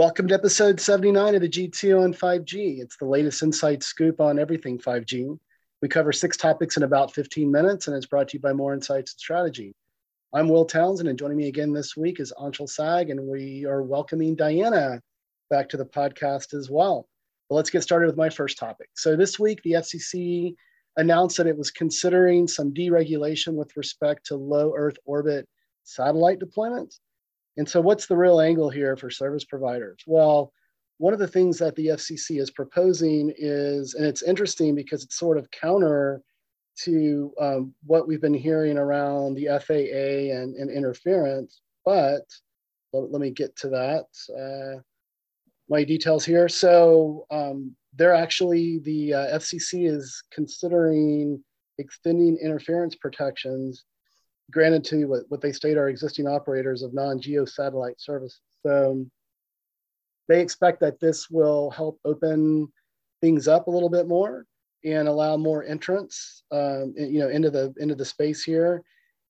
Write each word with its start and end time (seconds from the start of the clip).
Welcome 0.00 0.28
to 0.28 0.34
episode 0.34 0.80
79 0.80 1.34
of 1.34 1.42
the 1.42 1.46
G2 1.46 2.02
on 2.02 2.14
5G. 2.14 2.80
It's 2.80 2.96
the 2.96 3.04
latest 3.04 3.42
inside 3.42 3.82
scoop 3.82 4.18
on 4.18 4.38
everything 4.38 4.78
5G. 4.78 5.38
We 5.82 5.88
cover 5.88 6.10
six 6.10 6.38
topics 6.38 6.78
in 6.78 6.84
about 6.84 7.12
15 7.12 7.52
minutes, 7.52 7.86
and 7.86 7.94
it's 7.94 8.06
brought 8.06 8.28
to 8.28 8.38
you 8.38 8.40
by 8.40 8.54
Moor 8.54 8.72
Insights 8.72 9.12
and 9.12 9.20
Strategy. 9.20 9.74
I'm 10.32 10.48
Will 10.48 10.64
Townsend, 10.64 11.10
and 11.10 11.18
joining 11.18 11.36
me 11.36 11.48
again 11.48 11.74
this 11.74 11.98
week 11.98 12.18
is 12.18 12.32
Anshel 12.40 12.66
Sag, 12.66 13.10
and 13.10 13.20
we 13.28 13.66
are 13.66 13.82
welcoming 13.82 14.34
Diana 14.34 15.02
back 15.50 15.68
to 15.68 15.76
the 15.76 15.84
podcast 15.84 16.54
as 16.54 16.70
well. 16.70 17.06
But 17.50 17.56
let's 17.56 17.68
get 17.68 17.82
started 17.82 18.06
with 18.06 18.16
my 18.16 18.30
first 18.30 18.56
topic. 18.56 18.88
So, 18.94 19.16
this 19.16 19.38
week, 19.38 19.60
the 19.64 19.72
FCC 19.72 20.54
announced 20.96 21.36
that 21.36 21.46
it 21.46 21.58
was 21.58 21.70
considering 21.70 22.48
some 22.48 22.72
deregulation 22.72 23.52
with 23.52 23.76
respect 23.76 24.24
to 24.28 24.36
low 24.36 24.72
Earth 24.74 24.96
orbit 25.04 25.46
satellite 25.84 26.38
deployments. 26.38 27.00
And 27.56 27.68
so, 27.68 27.80
what's 27.80 28.06
the 28.06 28.16
real 28.16 28.40
angle 28.40 28.70
here 28.70 28.96
for 28.96 29.10
service 29.10 29.44
providers? 29.44 29.98
Well, 30.06 30.52
one 30.98 31.12
of 31.12 31.18
the 31.18 31.28
things 31.28 31.58
that 31.58 31.74
the 31.76 31.88
FCC 31.88 32.40
is 32.40 32.50
proposing 32.50 33.32
is, 33.36 33.94
and 33.94 34.06
it's 34.06 34.22
interesting 34.22 34.74
because 34.74 35.02
it's 35.02 35.16
sort 35.16 35.38
of 35.38 35.50
counter 35.50 36.22
to 36.84 37.32
um, 37.40 37.74
what 37.84 38.06
we've 38.06 38.20
been 38.20 38.34
hearing 38.34 38.78
around 38.78 39.34
the 39.34 39.46
FAA 39.46 40.34
and, 40.38 40.54
and 40.56 40.70
interference, 40.70 41.60
but 41.84 42.22
let, 42.92 43.10
let, 43.10 43.20
me 43.20 43.30
get 43.30 43.56
to 43.56 43.68
that. 43.68 44.04
Uh, 44.30 44.80
my 45.68 45.84
details 45.84 46.24
here. 46.24 46.48
So, 46.48 47.26
um, 47.30 47.74
they're 47.94 48.14
actually, 48.14 48.78
the 48.80 49.14
uh, 49.14 49.38
FCC 49.38 49.90
is 49.90 50.22
considering 50.32 51.42
extending 51.78 52.36
interference 52.42 52.94
protections 52.94 53.84
granted 54.50 54.84
to 54.84 55.06
what, 55.06 55.22
what 55.28 55.40
they 55.40 55.52
state 55.52 55.76
are 55.76 55.88
existing 55.88 56.26
operators 56.26 56.82
of 56.82 56.94
non-geo 56.94 57.44
satellite 57.44 58.00
services. 58.00 58.40
So 58.66 59.06
they 60.28 60.40
expect 60.40 60.80
that 60.80 61.00
this 61.00 61.28
will 61.30 61.70
help 61.70 61.98
open 62.04 62.68
things 63.20 63.48
up 63.48 63.66
a 63.66 63.70
little 63.70 63.88
bit 63.88 64.06
more 64.06 64.46
and 64.84 65.08
allow 65.08 65.36
more 65.36 65.64
entrance, 65.64 66.44
um, 66.52 66.94
you 66.96 67.18
know, 67.20 67.28
into 67.28 67.50
the 67.50 67.74
into 67.78 67.94
the 67.94 68.04
space 68.04 68.42
here. 68.42 68.82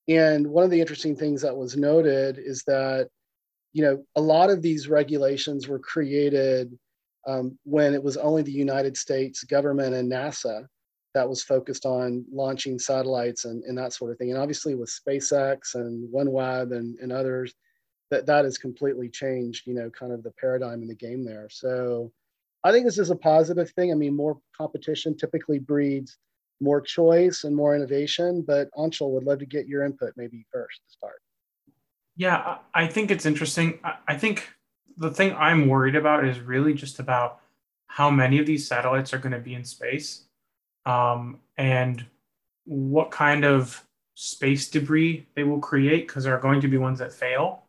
And 0.08 0.46
one 0.46 0.64
of 0.64 0.70
the 0.70 0.80
interesting 0.80 1.16
things 1.16 1.42
that 1.42 1.56
was 1.56 1.76
noted 1.76 2.38
is 2.38 2.62
that, 2.64 3.08
you 3.72 3.82
know, 3.82 4.04
a 4.16 4.20
lot 4.20 4.50
of 4.50 4.62
these 4.62 4.88
regulations 4.88 5.68
were 5.68 5.78
created 5.78 6.76
um, 7.26 7.58
when 7.64 7.94
it 7.94 8.02
was 8.02 8.16
only 8.16 8.42
the 8.42 8.52
United 8.52 8.96
States 8.96 9.44
government 9.44 9.94
and 9.94 10.10
NASA 10.10 10.66
that 11.14 11.28
was 11.28 11.42
focused 11.42 11.86
on 11.86 12.24
launching 12.32 12.78
satellites 12.78 13.44
and, 13.44 13.64
and 13.64 13.76
that 13.76 13.92
sort 13.92 14.12
of 14.12 14.18
thing. 14.18 14.30
And 14.30 14.40
obviously 14.40 14.74
with 14.74 14.90
SpaceX 14.90 15.74
and 15.74 16.12
OneWeb 16.12 16.76
and, 16.76 16.98
and 16.98 17.12
others, 17.12 17.54
that 18.10 18.26
that 18.26 18.44
has 18.44 18.58
completely 18.58 19.08
changed, 19.08 19.66
you 19.66 19.74
know, 19.74 19.90
kind 19.90 20.12
of 20.12 20.22
the 20.22 20.32
paradigm 20.32 20.82
in 20.82 20.88
the 20.88 20.94
game 20.94 21.24
there. 21.24 21.48
So 21.50 22.12
I 22.64 22.72
think 22.72 22.84
this 22.84 22.98
is 22.98 23.10
a 23.10 23.16
positive 23.16 23.70
thing. 23.70 23.90
I 23.90 23.94
mean, 23.94 24.14
more 24.14 24.38
competition 24.56 25.16
typically 25.16 25.58
breeds 25.58 26.18
more 26.60 26.80
choice 26.80 27.44
and 27.44 27.56
more 27.56 27.74
innovation, 27.74 28.44
but 28.46 28.68
Anshel 28.76 29.10
would 29.10 29.24
love 29.24 29.38
to 29.38 29.46
get 29.46 29.66
your 29.66 29.84
input 29.84 30.12
maybe 30.16 30.44
first 30.52 30.80
to 30.86 30.92
start. 30.92 31.22
Yeah, 32.16 32.58
I 32.74 32.86
think 32.86 33.10
it's 33.10 33.24
interesting. 33.24 33.78
I 34.06 34.16
think 34.16 34.48
the 34.98 35.10
thing 35.10 35.34
I'm 35.34 35.68
worried 35.68 35.96
about 35.96 36.26
is 36.26 36.38
really 36.38 36.74
just 36.74 36.98
about 36.98 37.40
how 37.86 38.10
many 38.10 38.38
of 38.38 38.46
these 38.46 38.68
satellites 38.68 39.14
are 39.14 39.18
going 39.18 39.32
to 39.32 39.38
be 39.38 39.54
in 39.54 39.64
space 39.64 40.26
um, 40.86 41.40
and 41.56 42.04
what 42.64 43.10
kind 43.10 43.44
of 43.44 43.84
space 44.14 44.68
debris 44.68 45.26
they 45.34 45.42
will 45.42 45.60
create 45.60 46.06
because 46.06 46.24
there 46.24 46.36
are 46.36 46.40
going 46.40 46.60
to 46.60 46.68
be 46.68 46.76
ones 46.76 46.98
that 46.98 47.12
fail. 47.12 47.64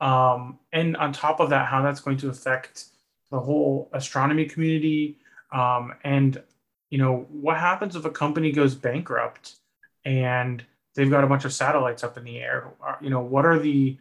Um, 0.00 0.58
and 0.72 0.96
on 0.96 1.12
top 1.12 1.40
of 1.40 1.50
that, 1.50 1.68
how 1.68 1.82
that's 1.82 2.00
going 2.00 2.16
to 2.18 2.28
affect 2.28 2.86
the 3.30 3.38
whole 3.38 3.88
astronomy 3.92 4.44
community. 4.44 5.18
Um, 5.52 5.94
and, 6.02 6.42
you 6.90 6.98
know, 6.98 7.26
what 7.30 7.58
happens 7.58 7.96
if 7.96 8.04
a 8.04 8.10
company 8.10 8.52
goes 8.52 8.74
bankrupt 8.74 9.56
and 10.04 10.64
they've 10.94 11.10
got 11.10 11.24
a 11.24 11.28
bunch 11.28 11.44
of 11.44 11.52
satellites 11.52 12.04
up 12.04 12.18
in 12.18 12.24
the 12.24 12.38
air? 12.38 12.72
You 13.00 13.10
know, 13.10 13.20
what 13.20 13.46
are 13.46 13.58
the, 13.58 13.96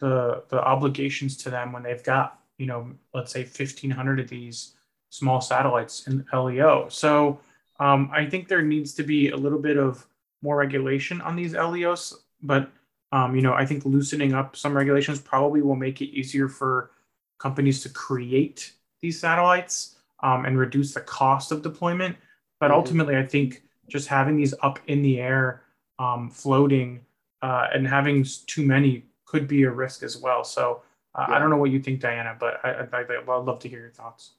the, 0.00 0.44
the 0.50 0.62
obligations 0.62 1.36
to 1.38 1.50
them 1.50 1.72
when 1.72 1.82
they've 1.82 2.04
got, 2.04 2.40
you 2.58 2.66
know, 2.66 2.92
let's 3.14 3.32
say 3.32 3.40
1500 3.40 4.20
of 4.20 4.28
these 4.28 4.74
small 5.10 5.40
satellites 5.40 6.06
in 6.06 6.24
LEO? 6.32 6.88
So, 6.88 7.40
um, 7.78 8.10
I 8.12 8.26
think 8.26 8.48
there 8.48 8.62
needs 8.62 8.94
to 8.94 9.02
be 9.02 9.30
a 9.30 9.36
little 9.36 9.58
bit 9.58 9.76
of 9.76 10.06
more 10.42 10.56
regulation 10.56 11.20
on 11.20 11.36
these 11.36 11.54
LEOs, 11.54 12.24
but 12.42 12.70
um, 13.10 13.34
you 13.34 13.42
know, 13.42 13.54
I 13.54 13.64
think 13.64 13.84
loosening 13.84 14.34
up 14.34 14.56
some 14.56 14.76
regulations 14.76 15.20
probably 15.20 15.62
will 15.62 15.76
make 15.76 16.02
it 16.02 16.06
easier 16.06 16.48
for 16.48 16.90
companies 17.38 17.82
to 17.82 17.88
create 17.88 18.72
these 19.00 19.18
satellites 19.18 19.96
um, 20.22 20.44
and 20.44 20.58
reduce 20.58 20.92
the 20.94 21.00
cost 21.00 21.52
of 21.52 21.62
deployment. 21.62 22.16
But 22.60 22.66
mm-hmm. 22.66 22.74
ultimately, 22.74 23.16
I 23.16 23.24
think 23.24 23.62
just 23.88 24.08
having 24.08 24.36
these 24.36 24.52
up 24.62 24.78
in 24.88 25.02
the 25.02 25.20
air, 25.20 25.62
um, 25.98 26.28
floating, 26.28 27.00
uh, 27.40 27.68
and 27.72 27.86
having 27.86 28.26
too 28.46 28.66
many 28.66 29.04
could 29.24 29.48
be 29.48 29.62
a 29.62 29.70
risk 29.70 30.02
as 30.02 30.16
well. 30.18 30.44
So 30.44 30.82
uh, 31.14 31.26
yeah. 31.28 31.36
I 31.36 31.38
don't 31.38 31.50
know 31.50 31.56
what 31.56 31.70
you 31.70 31.80
think, 31.80 32.00
Diana, 32.00 32.36
but 32.38 32.60
I, 32.64 32.86
I, 32.92 33.00
I'd 33.00 33.26
love 33.26 33.60
to 33.60 33.68
hear 33.68 33.80
your 33.80 33.90
thoughts. 33.90 34.32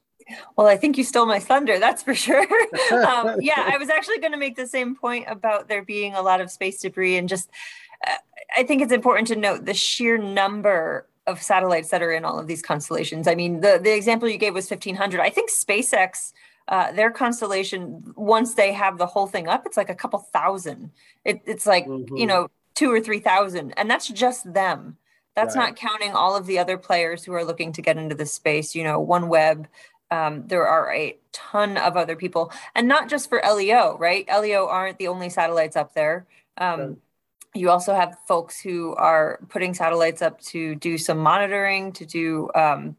Well, 0.56 0.68
I 0.68 0.78
think 0.78 0.98
you 0.98 1.04
stole 1.04 1.26
my 1.26 1.40
thunder, 1.40 1.80
that's 1.80 2.04
for 2.04 2.16
sure. 2.16 2.42
um, 2.92 3.38
yeah, 3.42 3.70
I 3.72 3.78
was 3.78 3.90
actually 3.90 4.20
going 4.20 4.32
to 4.32 4.38
make 4.38 4.56
the 4.56 4.68
same 4.68 4.96
point 4.96 5.26
about 5.28 5.68
there 5.68 5.84
being 5.84 6.14
a 6.14 6.22
lot 6.22 6.42
of 6.42 6.52
space 6.52 6.82
debris 6.82 7.18
and 7.18 7.28
just, 7.30 7.50
uh, 8.06 8.16
I 8.56 8.64
think 8.64 8.82
it's 8.82 8.94
important 8.94 9.28
to 9.30 9.36
note 9.36 9.66
the 9.66 9.74
sheer 9.74 10.18
number 10.18 11.08
of 11.28 11.42
satellites 11.42 11.90
that 11.90 12.02
are 12.02 12.12
in 12.12 12.26
all 12.26 12.40
of 12.40 12.48
these 12.48 12.62
constellations. 12.62 13.28
I 13.28 13.36
mean, 13.36 13.62
the, 13.62 13.80
the 13.82 13.96
example 13.96 14.28
you 14.28 14.38
gave 14.38 14.54
was 14.54 14.70
1500. 14.70 15.22
I 15.22 15.30
think 15.30 15.50
SpaceX, 15.52 16.34
uh, 16.68 16.92
their 16.92 17.12
constellation, 17.12 18.14
once 18.16 18.56
they 18.56 18.74
have 18.74 18.98
the 18.98 19.06
whole 19.06 19.28
thing 19.28 19.48
up, 19.48 19.66
it's 19.66 19.78
like 19.78 19.90
a 19.90 19.96
couple 19.96 20.20
thousand. 20.20 20.92
It, 21.24 21.42
it's 21.46 21.66
like, 21.66 21.86
mm-hmm. 21.86 22.16
you 22.16 22.26
know, 22.26 22.50
two 22.76 22.92
or 22.92 23.00
3,000. 23.00 23.74
And 23.78 23.90
that's 23.90 24.08
just 24.08 24.52
them. 24.54 24.98
That's 25.36 25.56
right. 25.56 25.68
not 25.68 25.76
counting 25.76 26.12
all 26.12 26.36
of 26.36 26.48
the 26.48 26.60
other 26.60 26.78
players 26.78 27.24
who 27.24 27.34
are 27.34 27.46
looking 27.46 27.72
to 27.74 27.82
get 27.82 27.98
into 27.98 28.16
the 28.16 28.26
space, 28.26 28.76
you 28.76 28.84
know, 28.84 29.06
OneWeb, 29.06 29.68
um, 30.12 30.48
there 30.48 30.68
are 30.68 30.94
a 30.94 31.18
ton 31.32 31.78
of 31.78 31.96
other 31.98 32.16
people, 32.16 32.52
and 32.76 32.88
not 32.88 33.10
just 33.10 33.30
for 33.30 33.42
LEO, 33.44 33.98
right? 33.98 34.28
LEO 34.28 34.68
aren't 34.68 34.98
the 34.98 35.08
only 35.08 35.30
satellites 35.30 35.76
up 35.76 35.94
there. 35.94 36.26
Um, 36.58 36.98
You 37.56 37.72
also 37.72 37.96
have 37.96 38.16
folks 38.28 38.62
who 38.62 38.94
are 38.96 39.40
putting 39.50 39.74
satellites 39.74 40.22
up 40.22 40.40
to 40.42 40.76
do 40.76 40.98
some 41.00 41.18
monitoring, 41.18 41.92
to 41.94 42.06
do 42.06 42.50
um, 42.54 42.96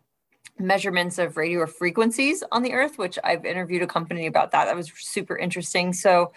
measurements 0.58 1.18
of 1.18 1.36
radio 1.36 1.66
frequencies 1.66 2.42
on 2.50 2.62
the 2.62 2.72
Earth, 2.72 2.98
which 2.98 3.16
I've 3.22 3.44
interviewed 3.44 3.82
a 3.82 3.86
company 3.86 4.26
about 4.26 4.50
that. 4.50 4.64
That 4.64 4.76
was 4.76 4.90
super 4.94 5.36
interesting. 5.36 5.92
So 5.92 6.32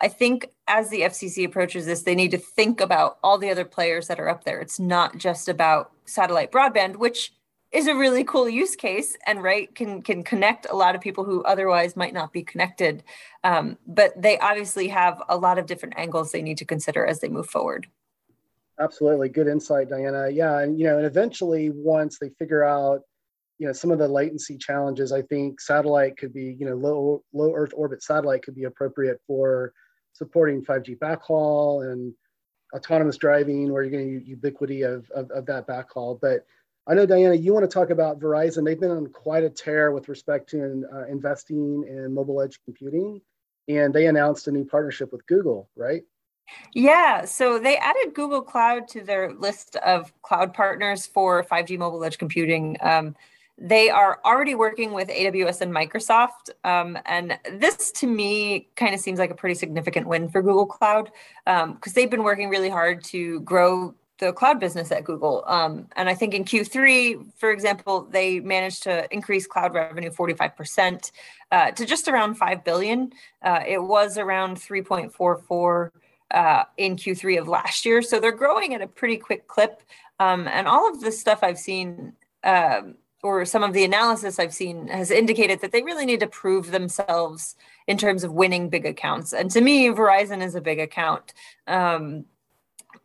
I 0.00 0.08
think 0.08 0.48
as 0.66 0.88
the 0.88 1.02
FCC 1.02 1.44
approaches 1.44 1.84
this, 1.84 2.02
they 2.02 2.14
need 2.14 2.30
to 2.30 2.38
think 2.38 2.80
about 2.80 3.18
all 3.22 3.36
the 3.36 3.50
other 3.50 3.66
players 3.66 4.08
that 4.08 4.18
are 4.18 4.30
up 4.30 4.44
there. 4.44 4.58
It's 4.60 4.80
not 4.80 5.18
just 5.18 5.46
about 5.48 5.92
satellite 6.06 6.50
broadband, 6.50 6.96
which 6.96 7.34
is 7.72 7.86
a 7.86 7.94
really 7.94 8.24
cool 8.24 8.48
use 8.48 8.74
case 8.74 9.16
and 9.26 9.42
right 9.42 9.72
can 9.74 10.02
can 10.02 10.22
connect 10.24 10.66
a 10.68 10.74
lot 10.74 10.94
of 10.94 11.00
people 11.00 11.24
who 11.24 11.42
otherwise 11.44 11.96
might 11.96 12.12
not 12.12 12.32
be 12.32 12.42
connected. 12.42 13.02
Um, 13.44 13.78
but 13.86 14.20
they 14.20 14.38
obviously 14.38 14.88
have 14.88 15.22
a 15.28 15.36
lot 15.36 15.58
of 15.58 15.66
different 15.66 15.94
angles 15.96 16.32
they 16.32 16.42
need 16.42 16.58
to 16.58 16.64
consider 16.64 17.06
as 17.06 17.20
they 17.20 17.28
move 17.28 17.48
forward. 17.48 17.86
Absolutely. 18.78 19.28
Good 19.28 19.46
insight 19.46 19.88
diana. 19.88 20.28
Yeah 20.30 20.60
and 20.60 20.78
you 20.78 20.86
know 20.86 20.96
and 20.96 21.06
eventually 21.06 21.70
once 21.70 22.18
they 22.18 22.30
figure 22.30 22.64
out 22.64 23.02
you 23.58 23.66
know 23.66 23.72
some 23.72 23.90
of 23.90 23.98
the 23.98 24.08
latency 24.08 24.56
challenges 24.56 25.12
i 25.12 25.20
think 25.20 25.60
satellite 25.60 26.16
could 26.16 26.32
be 26.32 26.56
you 26.58 26.64
know 26.64 26.74
low 26.74 27.22
low 27.34 27.52
earth 27.54 27.72
orbit 27.76 28.02
satellite 28.02 28.42
could 28.42 28.54
be 28.54 28.64
appropriate 28.64 29.20
for 29.26 29.74
supporting 30.14 30.64
5g 30.64 30.98
backhaul 30.98 31.92
and 31.92 32.14
autonomous 32.74 33.16
driving 33.16 33.72
where 33.72 33.82
you're 33.82 33.90
getting 33.90 34.24
ubiquity 34.26 34.82
of, 34.82 35.10
of, 35.10 35.30
of 35.30 35.46
that 35.46 35.66
backhaul. 35.66 36.18
But 36.20 36.46
I 36.86 36.94
know, 36.94 37.06
Diana, 37.06 37.34
you 37.34 37.52
want 37.52 37.64
to 37.64 37.72
talk 37.72 37.90
about 37.90 38.18
Verizon. 38.18 38.64
They've 38.64 38.80
been 38.80 38.90
on 38.90 39.06
quite 39.08 39.44
a 39.44 39.50
tear 39.50 39.92
with 39.92 40.08
respect 40.08 40.48
to 40.50 40.84
uh, 40.92 41.06
investing 41.06 41.84
in 41.86 42.12
mobile 42.12 42.40
edge 42.40 42.58
computing, 42.64 43.20
and 43.68 43.94
they 43.94 44.06
announced 44.06 44.48
a 44.48 44.50
new 44.50 44.64
partnership 44.64 45.12
with 45.12 45.26
Google, 45.26 45.68
right? 45.76 46.02
Yeah, 46.74 47.24
so 47.26 47.58
they 47.58 47.76
added 47.76 48.14
Google 48.14 48.42
Cloud 48.42 48.88
to 48.88 49.02
their 49.02 49.32
list 49.34 49.76
of 49.76 50.12
cloud 50.22 50.52
partners 50.52 51.06
for 51.06 51.44
5G 51.44 51.78
mobile 51.78 52.02
edge 52.02 52.18
computing. 52.18 52.76
Um, 52.80 53.14
they 53.60 53.90
are 53.90 54.20
already 54.24 54.54
working 54.54 54.92
with 54.92 55.08
AWS 55.08 55.60
and 55.60 55.72
Microsoft. 55.72 56.50
Um, 56.64 56.98
and 57.04 57.38
this 57.58 57.92
to 57.92 58.06
me 58.06 58.68
kind 58.74 58.94
of 58.94 59.00
seems 59.00 59.18
like 59.18 59.30
a 59.30 59.34
pretty 59.34 59.54
significant 59.54 60.06
win 60.06 60.30
for 60.30 60.40
Google 60.40 60.66
Cloud 60.66 61.10
because 61.44 61.64
um, 61.64 61.78
they've 61.94 62.10
been 62.10 62.24
working 62.24 62.48
really 62.48 62.70
hard 62.70 63.04
to 63.04 63.40
grow 63.40 63.94
the 64.20 64.32
cloud 64.32 64.60
business 64.60 64.92
at 64.92 65.02
Google. 65.02 65.42
Um, 65.46 65.88
and 65.96 66.08
I 66.08 66.14
think 66.14 66.34
in 66.34 66.44
Q3, 66.44 67.32
for 67.36 67.50
example, 67.50 68.06
they 68.10 68.38
managed 68.38 68.82
to 68.84 69.12
increase 69.12 69.46
cloud 69.46 69.74
revenue 69.74 70.10
45% 70.10 71.10
uh, 71.50 71.70
to 71.72 71.86
just 71.86 72.06
around 72.06 72.34
5 72.34 72.62
billion. 72.62 73.12
Uh, 73.42 73.62
it 73.66 73.82
was 73.82 74.18
around 74.18 74.58
3.44 74.58 75.90
uh, 76.30 76.64
in 76.76 76.96
Q3 76.96 77.40
of 77.40 77.48
last 77.48 77.84
year. 77.84 78.02
So 78.02 78.20
they're 78.20 78.30
growing 78.30 78.74
at 78.74 78.82
a 78.82 78.86
pretty 78.86 79.16
quick 79.16 79.48
clip. 79.48 79.82
Um, 80.20 80.46
and 80.48 80.68
all 80.68 80.88
of 80.88 81.00
the 81.00 81.10
stuff 81.10 81.40
I've 81.42 81.58
seen 81.58 82.12
um, 82.44 82.96
or 83.22 83.44
some 83.44 83.62
of 83.62 83.72
the 83.72 83.84
analysis 83.84 84.38
I've 84.38 84.54
seen 84.54 84.88
has 84.88 85.10
indicated 85.10 85.60
that 85.60 85.72
they 85.72 85.82
really 85.82 86.06
need 86.06 86.20
to 86.20 86.26
prove 86.26 86.70
themselves 86.70 87.56
in 87.86 87.98
terms 87.98 88.24
of 88.24 88.32
winning 88.32 88.68
big 88.68 88.86
accounts. 88.86 89.32
And 89.32 89.50
to 89.50 89.60
me, 89.60 89.88
Verizon 89.88 90.42
is 90.42 90.54
a 90.54 90.60
big 90.60 90.78
account. 90.78 91.32
Um, 91.66 92.26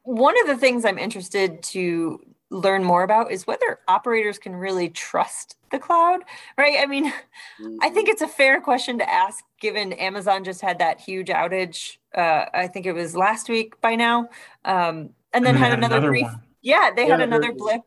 one 0.05 0.39
of 0.41 0.47
the 0.47 0.57
things 0.57 0.85
I'm 0.85 0.97
interested 0.97 1.61
to 1.63 2.21
learn 2.51 2.83
more 2.83 3.03
about 3.03 3.31
is 3.31 3.47
whether 3.47 3.79
operators 3.87 4.37
can 4.37 4.55
really 4.55 4.89
trust 4.89 5.57
the 5.71 5.79
cloud, 5.79 6.21
right? 6.57 6.77
I 6.79 6.85
mean, 6.85 7.11
I 7.81 7.89
think 7.89 8.07
it's 8.07 8.21
a 8.21 8.27
fair 8.27 8.61
question 8.61 8.99
to 8.99 9.09
ask 9.09 9.43
given 9.59 9.93
Amazon 9.93 10.43
just 10.43 10.61
had 10.61 10.79
that 10.79 10.99
huge 10.99 11.27
outage. 11.27 11.97
Uh, 12.15 12.45
I 12.53 12.67
think 12.67 12.85
it 12.85 12.93
was 12.93 13.15
last 13.15 13.49
week 13.49 13.79
by 13.81 13.95
now. 13.95 14.29
Um, 14.63 15.09
and 15.33 15.45
then 15.45 15.55
and 15.55 15.57
had, 15.57 15.69
had, 15.71 15.79
another, 15.79 15.95
another 15.97 16.09
brief. 16.09 16.23
One. 16.23 16.41
Yeah, 16.61 16.91
they 16.95 17.07
yeah, 17.07 17.17
had 17.17 17.21
another 17.21 17.51
blip. 17.51 17.81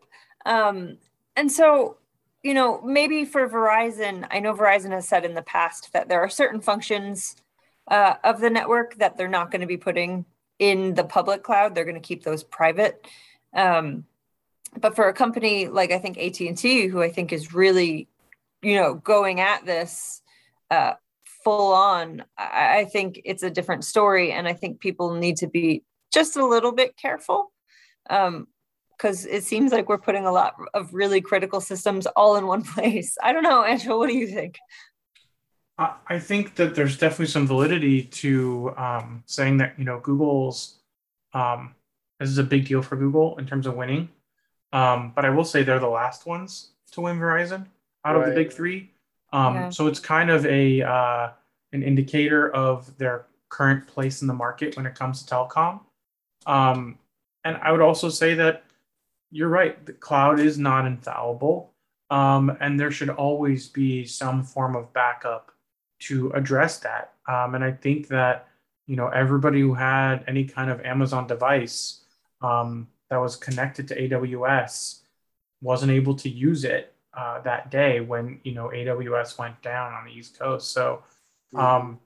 Um, 0.44 0.98
and 1.36 1.50
so, 1.50 1.98
you 2.42 2.52
know, 2.52 2.82
maybe 2.82 3.24
for 3.24 3.48
Verizon, 3.48 4.26
I 4.30 4.40
know 4.40 4.54
Verizon 4.54 4.90
has 4.90 5.08
said 5.08 5.24
in 5.24 5.34
the 5.34 5.42
past 5.42 5.92
that 5.92 6.08
there 6.08 6.20
are 6.20 6.28
certain 6.28 6.60
functions 6.60 7.36
uh, 7.88 8.14
of 8.24 8.40
the 8.40 8.50
network 8.50 8.96
that 8.96 9.16
they're 9.16 9.28
not 9.28 9.50
going 9.50 9.60
to 9.60 9.66
be 9.66 9.76
putting 9.76 10.24
in 10.58 10.94
the 10.94 11.04
public 11.04 11.42
cloud. 11.42 11.74
They're 11.74 11.84
going 11.84 12.00
to 12.00 12.00
keep 12.00 12.24
those 12.24 12.42
private. 12.42 13.06
Um, 13.54 14.04
but 14.78 14.94
for 14.94 15.08
a 15.08 15.14
company 15.14 15.68
like 15.68 15.92
I 15.92 15.98
think 15.98 16.18
AT 16.18 16.40
and 16.40 16.56
T, 16.56 16.86
who 16.86 17.02
I 17.02 17.10
think 17.10 17.32
is 17.32 17.54
really, 17.54 18.08
you 18.62 18.74
know, 18.74 18.94
going 18.94 19.40
at 19.40 19.64
this 19.64 20.22
uh, 20.70 20.94
full 21.44 21.72
on, 21.72 22.24
I, 22.36 22.80
I 22.80 22.84
think 22.84 23.20
it's 23.24 23.42
a 23.42 23.50
different 23.50 23.84
story, 23.84 24.32
and 24.32 24.46
I 24.46 24.52
think 24.52 24.80
people 24.80 25.14
need 25.14 25.38
to 25.38 25.46
be 25.46 25.84
just 26.12 26.36
a 26.36 26.46
little 26.46 26.72
bit 26.72 26.96
careful. 26.96 27.52
Um, 28.10 28.48
because 28.96 29.24
it 29.26 29.44
seems 29.44 29.70
like 29.70 29.88
we're 29.88 29.96
putting 29.96 30.26
a 30.26 30.32
lot 30.32 30.56
of 30.74 30.92
really 30.92 31.20
critical 31.20 31.60
systems 31.60 32.06
all 32.16 32.34
in 32.34 32.48
one 32.48 32.62
place. 32.74 33.16
I 33.22 33.32
don't 33.32 33.44
know, 33.44 33.62
Angela, 33.62 33.96
what 33.96 34.08
do 34.08 34.16
you 34.16 34.26
think? 34.26 34.58
I 35.78 36.18
think 36.18 36.56
that 36.56 36.74
there's 36.74 36.98
definitely 36.98 37.26
some 37.26 37.46
validity 37.46 38.02
to 38.02 38.74
um, 38.76 39.22
saying 39.26 39.58
that 39.58 39.78
you 39.78 39.84
know 39.84 40.00
Google's 40.00 40.78
um, 41.32 41.74
this 42.18 42.28
is 42.28 42.38
a 42.38 42.42
big 42.42 42.66
deal 42.66 42.82
for 42.82 42.96
Google 42.96 43.38
in 43.38 43.46
terms 43.46 43.66
of 43.66 43.76
winning, 43.76 44.08
um, 44.72 45.12
but 45.14 45.24
I 45.24 45.30
will 45.30 45.44
say 45.44 45.62
they're 45.62 45.78
the 45.78 45.86
last 45.86 46.26
ones 46.26 46.70
to 46.92 47.00
win 47.02 47.18
Verizon 47.18 47.66
out 48.04 48.16
right. 48.16 48.28
of 48.28 48.28
the 48.28 48.34
big 48.34 48.52
three. 48.52 48.90
Um, 49.32 49.54
yeah. 49.54 49.70
So 49.70 49.86
it's 49.86 50.00
kind 50.00 50.30
of 50.30 50.44
a 50.46 50.82
uh, 50.82 51.30
an 51.72 51.84
indicator 51.84 52.50
of 52.50 52.96
their 52.98 53.26
current 53.48 53.86
place 53.86 54.20
in 54.20 54.26
the 54.26 54.34
market 54.34 54.76
when 54.76 54.84
it 54.84 54.96
comes 54.96 55.22
to 55.22 55.32
telecom. 55.32 55.80
Um, 56.44 56.98
and 57.44 57.56
I 57.58 57.70
would 57.70 57.80
also 57.80 58.08
say 58.08 58.34
that 58.34 58.64
you're 59.30 59.48
right. 59.48 59.84
The 59.86 59.92
cloud 59.92 60.40
is 60.40 60.58
not 60.58 60.86
infallible, 60.86 61.72
um, 62.10 62.56
and 62.60 62.80
there 62.80 62.90
should 62.90 63.10
always 63.10 63.68
be 63.68 64.04
some 64.06 64.42
form 64.42 64.74
of 64.74 64.92
backup 64.92 65.52
to 66.00 66.30
address 66.32 66.78
that. 66.78 67.12
Um, 67.26 67.54
and 67.54 67.64
I 67.64 67.72
think 67.72 68.08
that 68.08 68.48
you 68.86 68.96
know 68.96 69.08
everybody 69.08 69.60
who 69.60 69.74
had 69.74 70.24
any 70.26 70.44
kind 70.44 70.70
of 70.70 70.80
Amazon 70.80 71.26
device 71.26 72.00
um, 72.40 72.88
that 73.10 73.18
was 73.18 73.36
connected 73.36 73.88
to 73.88 74.08
AWS 74.08 75.00
wasn't 75.60 75.92
able 75.92 76.14
to 76.14 76.28
use 76.28 76.64
it 76.64 76.94
uh, 77.14 77.40
that 77.40 77.70
day 77.70 78.00
when 78.00 78.40
you 78.44 78.52
know 78.52 78.68
AWS 78.68 79.38
went 79.38 79.60
down 79.62 79.92
on 79.92 80.06
the 80.06 80.12
East 80.12 80.38
Coast. 80.38 80.70
So 80.70 81.02
um, 81.54 81.98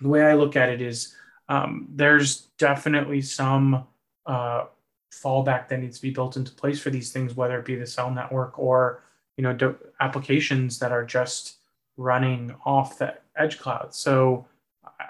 the 0.00 0.08
way 0.08 0.22
I 0.22 0.34
look 0.34 0.56
at 0.56 0.68
it 0.68 0.82
is 0.82 1.14
um, 1.48 1.88
there's 1.90 2.48
definitely 2.58 3.22
some 3.22 3.86
uh, 4.26 4.64
fallback 5.12 5.68
that 5.68 5.80
needs 5.80 5.96
to 5.96 6.02
be 6.02 6.10
built 6.10 6.36
into 6.36 6.52
place 6.52 6.80
for 6.80 6.90
these 6.90 7.12
things, 7.12 7.34
whether 7.34 7.58
it 7.58 7.64
be 7.64 7.76
the 7.76 7.86
cell 7.86 8.10
network 8.10 8.58
or 8.58 9.02
you 9.36 9.42
know 9.42 9.52
do- 9.52 9.78
applications 10.00 10.78
that 10.78 10.92
are 10.92 11.04
just 11.04 11.58
running 11.96 12.54
off 12.64 12.98
the 12.98 13.14
edge 13.36 13.58
cloud. 13.58 13.94
So 13.94 14.46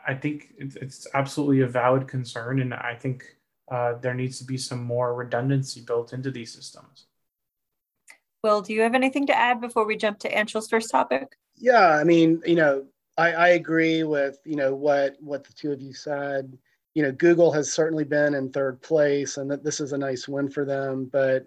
I 0.06 0.14
think 0.14 0.54
it's 0.58 1.06
absolutely 1.14 1.60
a 1.60 1.66
valid 1.66 2.08
concern, 2.08 2.60
and 2.60 2.74
I 2.74 2.94
think 2.94 3.24
uh, 3.70 3.94
there 3.94 4.14
needs 4.14 4.38
to 4.38 4.44
be 4.44 4.58
some 4.58 4.82
more 4.82 5.14
redundancy 5.14 5.80
built 5.80 6.12
into 6.12 6.30
these 6.30 6.52
systems. 6.52 7.06
Will, 8.42 8.60
do 8.60 8.72
you 8.72 8.80
have 8.80 8.94
anything 8.94 9.26
to 9.26 9.36
add 9.36 9.60
before 9.60 9.86
we 9.86 9.96
jump 9.96 10.18
to 10.20 10.34
Anshel's 10.34 10.68
first 10.68 10.90
topic? 10.90 11.36
Yeah, 11.56 11.90
I 11.90 12.04
mean, 12.04 12.42
you 12.44 12.56
know, 12.56 12.84
I, 13.16 13.32
I 13.32 13.48
agree 13.50 14.02
with 14.02 14.38
you 14.44 14.56
know 14.56 14.74
what 14.74 15.16
what 15.20 15.44
the 15.44 15.52
two 15.52 15.72
of 15.72 15.80
you 15.80 15.94
said. 15.94 16.56
You 16.94 17.02
know, 17.02 17.12
Google 17.12 17.52
has 17.52 17.72
certainly 17.72 18.04
been 18.04 18.34
in 18.34 18.50
third 18.50 18.82
place, 18.82 19.36
and 19.36 19.50
that 19.50 19.62
this 19.62 19.80
is 19.80 19.92
a 19.92 19.98
nice 19.98 20.26
win 20.26 20.50
for 20.50 20.64
them. 20.64 21.08
But 21.12 21.46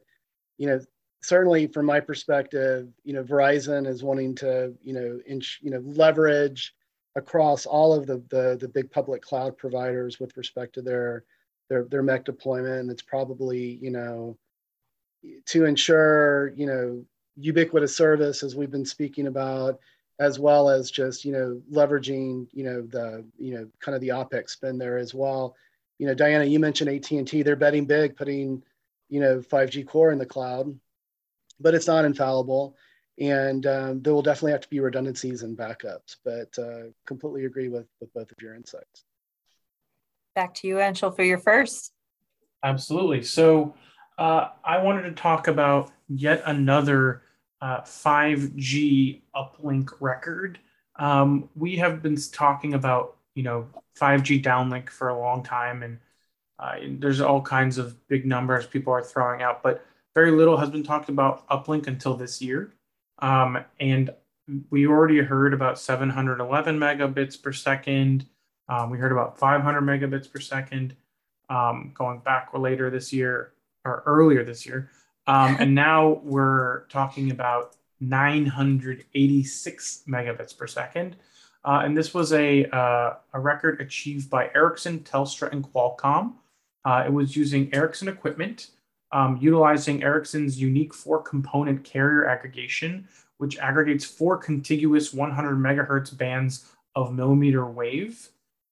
you 0.57 0.67
know, 0.67 0.79
certainly 1.25 1.67
from 1.67 1.85
my 1.85 1.99
perspective, 1.99 2.87
you 3.03 3.13
know, 3.13 3.23
Verizon 3.23 3.87
is 3.87 4.03
wanting 4.03 4.35
to, 4.35 4.73
you 4.83 4.93
know, 4.93 5.19
inch, 5.25 5.59
you 5.61 5.71
know, 5.71 5.81
leverage 5.83 6.73
across 7.15 7.65
all 7.65 7.93
of 7.93 8.05
the, 8.05 8.23
the 8.29 8.57
the 8.59 8.67
big 8.67 8.91
public 8.91 9.21
cloud 9.21 9.57
providers 9.57 10.19
with 10.19 10.35
respect 10.37 10.75
to 10.75 10.81
their 10.81 11.23
their 11.69 11.85
their 11.85 12.03
MEC 12.03 12.25
deployment. 12.25 12.81
And 12.81 12.91
it's 12.91 13.01
probably, 13.01 13.79
you 13.81 13.91
know, 13.91 14.37
to 15.47 15.65
ensure, 15.65 16.53
you 16.55 16.67
know, 16.67 17.03
ubiquitous 17.37 17.95
service 17.95 18.43
as 18.43 18.55
we've 18.55 18.71
been 18.71 18.85
speaking 18.85 19.27
about, 19.27 19.79
as 20.19 20.39
well 20.39 20.69
as 20.69 20.91
just, 20.91 21.25
you 21.25 21.31
know, 21.31 21.61
leveraging, 21.71 22.47
you 22.53 22.63
know, 22.63 22.81
the, 22.83 23.25
you 23.37 23.55
know, 23.55 23.67
kind 23.79 23.95
of 23.95 24.01
the 24.01 24.09
OPEX 24.09 24.51
spend 24.51 24.79
there 24.79 24.97
as 24.97 25.13
well. 25.13 25.55
You 25.97 26.07
know, 26.07 26.13
Diana, 26.13 26.45
you 26.45 26.59
mentioned 26.59 26.89
AT&T, 26.89 27.41
they're 27.41 27.55
betting 27.55 27.85
big, 27.85 28.15
putting, 28.15 28.61
you 29.09 29.19
know, 29.19 29.39
5G 29.39 29.87
core 29.87 30.11
in 30.11 30.19
the 30.19 30.25
cloud 30.25 30.77
but 31.59 31.73
it's 31.73 31.87
not 31.87 32.05
infallible. 32.05 32.75
And 33.19 33.65
um, 33.65 34.01
there 34.01 34.13
will 34.13 34.21
definitely 34.21 34.51
have 34.51 34.61
to 34.61 34.69
be 34.69 34.79
redundancies 34.79 35.43
and 35.43 35.57
backups, 35.57 36.17
but 36.25 36.57
uh, 36.61 36.89
completely 37.05 37.45
agree 37.45 37.69
with, 37.69 37.87
with 38.01 38.13
both 38.13 38.31
of 38.31 38.41
your 38.41 38.55
insights. 38.55 39.05
Back 40.35 40.53
to 40.55 40.67
you, 40.67 40.75
Anshel, 40.75 41.15
for 41.15 41.23
your 41.23 41.37
first. 41.37 41.93
Absolutely. 42.63 43.23
So 43.23 43.73
uh, 44.17 44.49
I 44.63 44.81
wanted 44.81 45.03
to 45.03 45.11
talk 45.13 45.47
about 45.47 45.91
yet 46.09 46.43
another 46.45 47.21
uh, 47.61 47.81
5G 47.81 49.21
uplink 49.35 49.91
record. 49.99 50.59
Um, 50.97 51.49
we 51.55 51.77
have 51.77 52.01
been 52.01 52.17
talking 52.17 52.73
about, 52.73 53.17
you 53.33 53.43
know, 53.43 53.67
5G 53.97 54.43
downlink 54.43 54.89
for 54.89 55.09
a 55.09 55.17
long 55.17 55.43
time, 55.43 55.83
and 55.83 55.99
uh, 56.59 56.75
there's 56.99 57.21
all 57.21 57.41
kinds 57.41 57.77
of 57.77 58.07
big 58.07 58.25
numbers 58.25 58.65
people 58.65 58.93
are 58.93 59.03
throwing 59.03 59.41
out, 59.41 59.63
but 59.63 59.85
very 60.15 60.31
little 60.31 60.57
has 60.57 60.71
been 60.71 60.83
talked 60.83 61.09
about 61.09 61.47
uplink 61.49 61.85
until 61.87 62.15
this 62.15 62.41
year. 62.41 62.73
Um, 63.19 63.59
and 63.79 64.09
we 64.69 64.87
already 64.87 65.19
heard 65.19 65.53
about 65.53 65.77
711 65.77 66.79
megabits 66.79 67.39
per 67.41 67.51
second. 67.51 68.25
Um, 68.69 68.89
we 68.89 68.97
heard 68.97 69.11
about 69.11 69.37
500 69.37 69.81
megabits 69.81 70.31
per 70.31 70.39
second 70.39 70.95
um, 71.49 71.91
going 71.93 72.19
back 72.19 72.49
or 72.53 72.59
later 72.59 72.89
this 72.89 73.11
year 73.11 73.51
or 73.83 74.03
earlier 74.05 74.41
this 74.43 74.65
year. 74.65 74.89
Um, 75.27 75.57
and 75.59 75.75
now 75.85 76.21
we're 76.23 76.85
talking 76.85 77.31
about 77.31 77.75
986 77.99 80.03
megabits 80.07 80.57
per 80.57 80.67
second. 80.67 81.17
Uh, 81.65 81.81
and 81.83 81.97
this 81.97 82.13
was 82.13 82.31
a, 82.31 82.65
uh, 82.67 83.15
a 83.33 83.39
record 83.39 83.81
achieved 83.81 84.29
by 84.29 84.49
Ericsson, 84.53 84.99
Telstra, 84.99 85.51
and 85.51 85.63
Qualcomm. 85.63 86.35
Uh, 86.85 87.03
it 87.05 87.11
was 87.11 87.35
using 87.35 87.73
Ericsson 87.73 88.07
equipment 88.07 88.69
um, 89.15 89.37
utilizing 89.39 90.03
Ericsson's 90.03 90.59
unique 90.59 90.93
four 90.93 91.21
component 91.21 91.85
carrier 91.85 92.27
aggregation, 92.27 93.07
which 93.37 93.57
aggregates 93.59 94.03
four 94.03 94.37
contiguous 94.37 95.13
100 95.13 95.55
megahertz 95.57 96.15
bands 96.15 96.65
of 96.95 97.13
millimeter 97.13 97.65
wave 97.65 98.27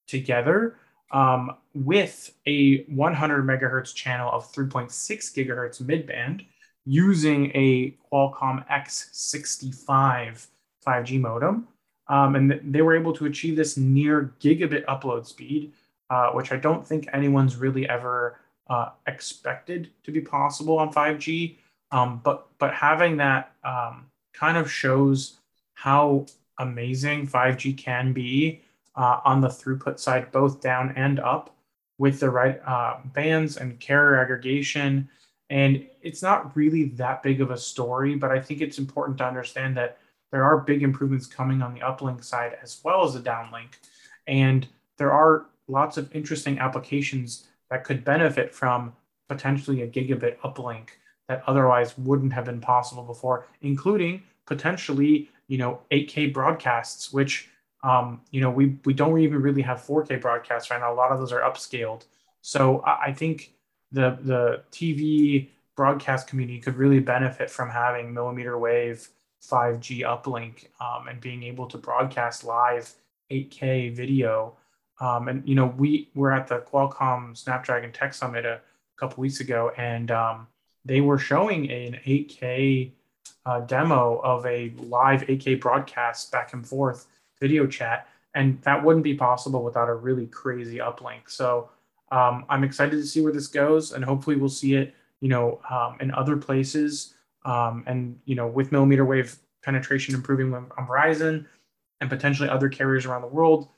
together 0.06 0.76
um, 1.12 1.56
with 1.74 2.36
a 2.46 2.84
100 2.84 3.46
megahertz 3.46 3.96
channel 3.96 4.30
of 4.34 4.52
3.6 4.52 4.92
gigahertz 4.92 5.82
midband 5.82 6.46
using 6.86 7.50
a 7.56 7.96
Qualcomm 8.12 8.68
X65 8.68 10.48
5G 10.86 11.22
modem. 11.22 11.70
Um, 12.10 12.36
and 12.36 12.52
th- 12.52 12.62
they 12.66 12.82
were 12.82 12.98
able 12.98 13.14
to 13.14 13.28
achieve 13.28 13.56
this 13.56 13.78
near 13.78 14.34
gigabit 14.42 14.84
upload 14.88 15.26
speed, 15.26 15.72
uh, 16.10 16.32
which 16.32 16.52
I 16.52 16.58
don't 16.58 16.86
think 16.86 17.08
anyone's 17.14 17.56
really 17.56 17.88
ever 17.88 18.42
uh, 18.74 18.90
expected 19.06 19.92
to 20.04 20.12
be 20.12 20.20
possible 20.20 20.80
on 20.80 20.92
5G. 20.92 21.58
Um, 21.92 22.22
but 22.24 22.48
but 22.58 22.74
having 22.74 23.18
that 23.18 23.52
um, 23.64 24.08
kind 24.34 24.58
of 24.58 24.72
shows 24.72 25.38
how 25.76 26.26
amazing 26.58 27.28
5G 27.28 27.78
can 27.78 28.14
be 28.14 28.64
uh, 28.96 29.20
on 29.26 29.42
the 29.42 29.48
throughput 29.48 30.00
side, 30.00 30.32
both 30.32 30.60
down 30.60 30.94
and 30.96 31.20
up, 31.20 31.56
with 32.00 32.20
the 32.20 32.30
right 32.32 32.60
uh, 32.66 32.98
bands 33.14 33.58
and 33.58 33.80
carrier 33.80 34.20
aggregation. 34.20 35.08
And 35.52 35.86
it's 36.02 36.24
not 36.24 36.56
really 36.56 36.86
that 37.02 37.22
big 37.22 37.42
of 37.42 37.52
a 37.52 37.58
story, 37.58 38.16
but 38.16 38.32
I 38.32 38.40
think 38.40 38.62
it's 38.62 38.80
important 38.80 39.20
to 39.20 39.26
understand 39.26 39.78
that 39.78 40.00
there 40.32 40.44
are 40.44 40.58
big 40.58 40.82
improvements 40.82 41.28
coming 41.28 41.62
on 41.62 41.76
the 41.76 41.82
uplink 41.82 42.24
side 42.24 42.58
as 42.64 42.82
well 42.84 43.06
as 43.06 43.14
the 43.14 43.20
downlink. 43.20 43.74
And 44.26 44.68
there 44.98 45.12
are 45.12 45.46
lots 45.68 45.98
of 45.98 46.14
interesting 46.16 46.58
applications 46.58 47.48
that 47.74 47.84
could 47.84 48.06
benefit 48.06 48.54
from 48.54 48.94
potentially 49.28 49.82
a 49.82 49.88
gigabit 49.88 50.38
uplink 50.42 50.90
that 51.28 51.42
otherwise 51.48 51.98
wouldn't 51.98 52.32
have 52.32 52.46
been 52.46 52.62
possible 52.62 53.02
before, 53.02 53.48
including 53.62 54.22
potentially, 54.46 55.28
you 55.48 55.58
know, 55.58 55.80
8K 55.92 56.32
broadcasts, 56.32 57.12
which, 57.12 57.50
um, 57.84 58.22
you 58.30 58.42
know, 58.42 58.52
we, 58.52 58.78
we 58.86 58.94
don't 58.94 59.18
even 59.18 59.42
really 59.42 59.64
have 59.64 59.82
4K 59.82 60.22
broadcasts 60.22 60.70
right 60.70 60.80
now. 60.80 60.94
A 60.94 60.96
lot 60.96 61.12
of 61.12 61.18
those 61.18 61.32
are 61.32 61.42
upscaled. 61.42 62.04
So 62.42 62.82
I, 62.82 63.06
I 63.06 63.12
think 63.12 63.54
the, 63.92 64.20
the 64.22 64.62
TV 64.72 65.50
broadcast 65.76 66.28
community 66.28 66.60
could 66.60 66.76
really 66.76 67.00
benefit 67.00 67.50
from 67.50 67.72
having 67.72 68.14
millimeter 68.14 68.60
wave 68.60 69.10
5G 69.50 70.02
uplink 70.02 70.68
um, 70.80 71.08
and 71.08 71.20
being 71.20 71.42
able 71.42 71.66
to 71.66 71.80
broadcast 71.80 72.44
live 72.44 72.94
8K 73.32 73.96
video. 73.96 74.58
Um, 75.00 75.28
and 75.28 75.48
you 75.48 75.56
know, 75.56 75.68
we 75.78 76.10
were 76.16 76.32
at 76.32 76.48
the 76.48 76.60
Qualcomm 76.60 77.36
Snapdragon 77.36 77.92
Tech 77.92 78.14
Summit 78.14 78.46
a 78.46 78.62
couple 78.98 79.22
weeks 79.22 79.40
ago, 79.40 79.72
and 79.78 80.12
um, 80.12 80.48
they 80.86 81.02
were 81.02 81.18
showing 81.18 81.70
an 81.72 82.00
8K 82.06 82.92
uh, 83.46 83.62
demo 83.62 84.20
of 84.24 84.46
a 84.46 84.74
live 84.78 85.24
8K 85.24 85.60
broadcast 85.60 86.32
back 86.32 86.54
and 86.54 86.66
forth 86.66 87.08
video 87.42 87.68
chat, 87.68 88.08
and 88.36 88.62
that 88.62 88.84
wouldn't 88.84 89.04
be 89.04 89.14
possible 89.14 89.64
without 89.64 89.90
a 89.90 89.94
really 89.94 90.28
crazy 90.28 90.78
uplink. 90.78 91.28
So 91.28 91.70
um, 92.12 92.46
I'm 92.50 92.64
excited 92.64 92.92
to 92.92 93.06
see 93.06 93.22
where 93.22 93.34
this 93.34 93.48
goes, 93.48 93.92
and 93.92 94.06
hopefully 94.06 94.36
we'll 94.36 94.50
see 94.50 94.76
it, 94.76 94.94
you 95.20 95.30
know, 95.30 95.60
um, 95.70 95.98
in 96.00 96.12
other 96.12 96.38
places. 96.38 97.16
Um, 97.46 97.84
and 97.88 98.20
you 98.26 98.36
know, 98.36 98.48
with 98.48 98.72
millimeter 98.72 99.04
wave 99.04 99.36
penetration 99.64 100.16
improving 100.16 100.54
on 100.54 100.88
Verizon 100.88 101.46
and 102.00 102.10
potentially 102.10 102.50
other 102.50 102.70
carriers 102.70 103.06
around 103.06 103.22
the 103.22 103.28
world, 103.28 103.70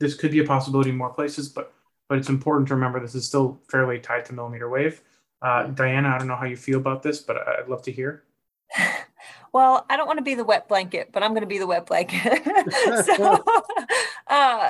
this 0.00 0.14
could 0.14 0.30
be 0.30 0.40
a 0.40 0.44
possibility 0.44 0.90
in 0.90 0.96
more 0.96 1.12
places. 1.12 1.48
But 1.48 1.72
but 2.08 2.18
it's 2.18 2.28
important 2.28 2.68
to 2.68 2.74
remember 2.74 3.00
this 3.00 3.14
is 3.14 3.26
still 3.26 3.60
fairly 3.68 3.98
tied 3.98 4.24
to 4.26 4.32
millimeter 4.32 4.68
wave. 4.68 5.02
Uh, 5.40 5.64
Diana, 5.64 6.08
I 6.08 6.18
don't 6.18 6.28
know 6.28 6.36
how 6.36 6.46
you 6.46 6.56
feel 6.56 6.78
about 6.78 7.02
this, 7.02 7.20
but 7.20 7.36
I'd 7.36 7.68
love 7.68 7.82
to 7.82 7.92
hear. 7.92 8.24
Well, 9.54 9.86
I 9.88 9.96
don't 9.96 10.08
want 10.08 10.18
to 10.18 10.24
be 10.24 10.34
the 10.34 10.44
wet 10.44 10.66
blanket, 10.66 11.10
but 11.12 11.22
I'm 11.22 11.30
going 11.30 11.42
to 11.42 11.46
be 11.46 11.58
the 11.58 11.66
wet 11.68 11.86
blanket. 11.86 12.42
so, 13.16 13.44
uh, 14.26 14.68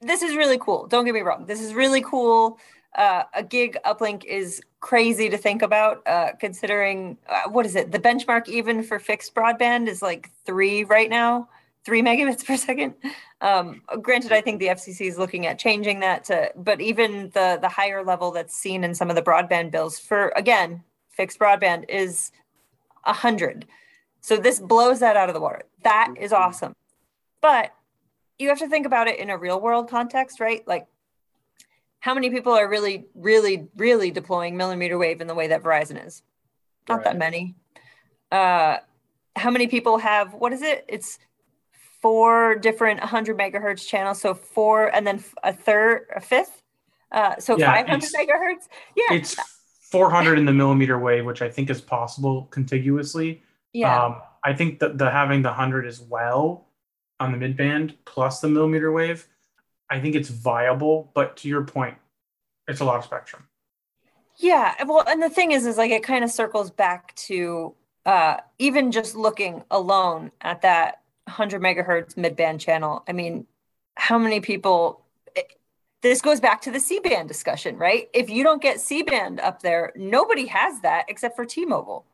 this 0.00 0.22
is 0.22 0.34
really 0.34 0.56
cool. 0.56 0.86
Don't 0.86 1.04
get 1.04 1.12
me 1.12 1.20
wrong. 1.20 1.44
This 1.44 1.60
is 1.60 1.74
really 1.74 2.00
cool. 2.00 2.58
Uh, 2.96 3.24
a 3.34 3.42
gig 3.42 3.76
uplink 3.84 4.24
is 4.24 4.62
crazy 4.80 5.28
to 5.28 5.36
think 5.36 5.60
about, 5.60 6.02
uh, 6.06 6.32
considering 6.40 7.18
uh, 7.28 7.50
what 7.50 7.66
is 7.66 7.76
it? 7.76 7.92
The 7.92 7.98
benchmark 7.98 8.48
even 8.48 8.82
for 8.82 8.98
fixed 8.98 9.34
broadband 9.34 9.88
is 9.88 10.00
like 10.00 10.30
three 10.46 10.84
right 10.84 11.10
now, 11.10 11.50
three 11.84 12.02
megabits 12.02 12.44
per 12.46 12.56
second. 12.56 12.94
Um, 13.40 13.82
granted, 14.00 14.32
I 14.32 14.40
think 14.40 14.60
the 14.60 14.68
FCC 14.68 15.06
is 15.08 15.18
looking 15.18 15.46
at 15.46 15.58
changing 15.58 16.00
that 16.00 16.24
to, 16.24 16.52
but 16.56 16.80
even 16.80 17.30
the 17.30 17.58
the 17.60 17.68
higher 17.68 18.04
level 18.04 18.30
that's 18.30 18.56
seen 18.56 18.84
in 18.84 18.94
some 18.94 19.10
of 19.10 19.16
the 19.16 19.22
broadband 19.22 19.70
bills 19.70 19.98
for 19.98 20.32
again 20.36 20.82
fixed 21.10 21.38
broadband 21.38 21.84
is 21.88 22.32
a 23.04 23.12
hundred. 23.12 23.66
So 24.20 24.36
this 24.36 24.60
blows 24.60 25.00
that 25.00 25.16
out 25.16 25.28
of 25.28 25.34
the 25.34 25.40
water. 25.40 25.62
That 25.82 26.14
is 26.18 26.30
mm-hmm. 26.30 26.42
awesome. 26.42 26.76
But 27.40 27.72
you 28.38 28.48
have 28.48 28.60
to 28.60 28.68
think 28.68 28.86
about 28.86 29.08
it 29.08 29.18
in 29.18 29.30
a 29.30 29.36
real 29.36 29.60
world 29.60 29.90
context, 29.90 30.40
right? 30.40 30.66
Like 30.66 30.86
how 32.00 32.14
many 32.14 32.30
people 32.30 32.52
are 32.52 32.68
really, 32.68 33.06
really, 33.14 33.68
really 33.76 34.10
deploying 34.10 34.56
millimeter 34.56 34.98
wave 34.98 35.20
in 35.20 35.26
the 35.26 35.34
way 35.34 35.48
that 35.48 35.62
Verizon 35.62 36.04
is? 36.04 36.22
Not 36.88 36.96
right. 36.96 37.04
that 37.04 37.18
many. 37.18 37.54
Uh, 38.30 38.78
how 39.36 39.50
many 39.50 39.66
people 39.66 39.98
have, 39.98 40.34
what 40.34 40.52
is 40.52 40.62
it? 40.62 40.84
It's 40.88 41.18
four 42.02 42.56
different 42.56 43.00
100 43.00 43.38
megahertz 43.38 43.86
channels. 43.86 44.20
So 44.20 44.34
four 44.34 44.94
and 44.94 45.06
then 45.06 45.24
a 45.42 45.52
third, 45.52 46.08
a 46.14 46.20
fifth. 46.20 46.62
Uh, 47.10 47.36
so 47.38 47.56
yeah, 47.56 47.72
500 47.72 48.02
megahertz. 48.02 48.68
Yeah. 48.96 49.16
It's 49.16 49.36
400 49.90 50.38
in 50.38 50.44
the 50.44 50.52
millimeter 50.52 50.98
wave, 50.98 51.24
which 51.24 51.42
I 51.42 51.48
think 51.48 51.70
is 51.70 51.80
possible 51.80 52.46
contiguously. 52.46 53.42
Yeah. 53.72 54.04
Um, 54.04 54.20
I 54.44 54.52
think 54.52 54.80
that 54.80 54.98
the 54.98 55.10
having 55.10 55.42
the 55.42 55.50
100 55.50 55.86
as 55.86 56.00
well 56.00 56.66
on 57.20 57.30
the 57.30 57.38
midband 57.38 57.94
plus 58.04 58.40
the 58.40 58.48
millimeter 58.48 58.90
wave, 58.90 59.28
I 59.88 60.00
think 60.00 60.16
it's 60.16 60.28
viable. 60.28 61.12
But 61.14 61.36
to 61.38 61.48
your 61.48 61.62
point, 61.62 61.96
it's 62.66 62.80
a 62.80 62.84
lot 62.84 62.96
of 62.96 63.04
spectrum. 63.04 63.46
Yeah. 64.38 64.74
Well, 64.84 65.04
and 65.06 65.22
the 65.22 65.30
thing 65.30 65.52
is, 65.52 65.66
is 65.66 65.76
like 65.76 65.92
it 65.92 66.02
kind 66.02 66.24
of 66.24 66.30
circles 66.30 66.70
back 66.70 67.14
to 67.16 67.74
uh, 68.06 68.38
even 68.58 68.90
just 68.90 69.14
looking 69.14 69.62
alone 69.70 70.32
at 70.40 70.62
that 70.62 71.01
100 71.26 71.62
megahertz 71.62 72.14
midband 72.14 72.60
channel. 72.60 73.04
I 73.08 73.12
mean, 73.12 73.46
how 73.96 74.18
many 74.18 74.40
people? 74.40 75.04
It, 75.36 75.46
this 76.02 76.20
goes 76.20 76.40
back 76.40 76.62
to 76.62 76.70
the 76.70 76.80
C 76.80 76.98
band 76.98 77.28
discussion, 77.28 77.76
right? 77.76 78.08
If 78.12 78.28
you 78.28 78.42
don't 78.42 78.62
get 78.62 78.80
C 78.80 79.02
band 79.02 79.40
up 79.40 79.62
there, 79.62 79.92
nobody 79.96 80.46
has 80.46 80.80
that 80.80 81.06
except 81.08 81.36
for 81.36 81.44
T 81.44 81.64
Mobile. 81.64 82.04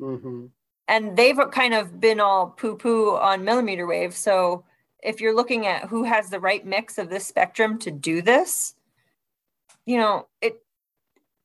Mm-hmm 0.00 0.46
and 0.88 1.16
they've 1.16 1.38
kind 1.52 1.74
of 1.74 2.00
been 2.00 2.18
all 2.18 2.48
poo 2.48 2.74
poo 2.74 3.14
on 3.16 3.44
millimeter 3.44 3.86
wave. 3.86 4.16
So 4.16 4.64
if 5.02 5.20
you're 5.20 5.36
looking 5.36 5.66
at 5.66 5.84
who 5.84 6.02
has 6.04 6.30
the 6.30 6.40
right 6.40 6.64
mix 6.66 6.98
of 6.98 7.10
this 7.10 7.26
spectrum 7.26 7.78
to 7.80 7.90
do 7.90 8.22
this, 8.22 8.74
you 9.84 9.98
know, 9.98 10.26
it 10.40 10.60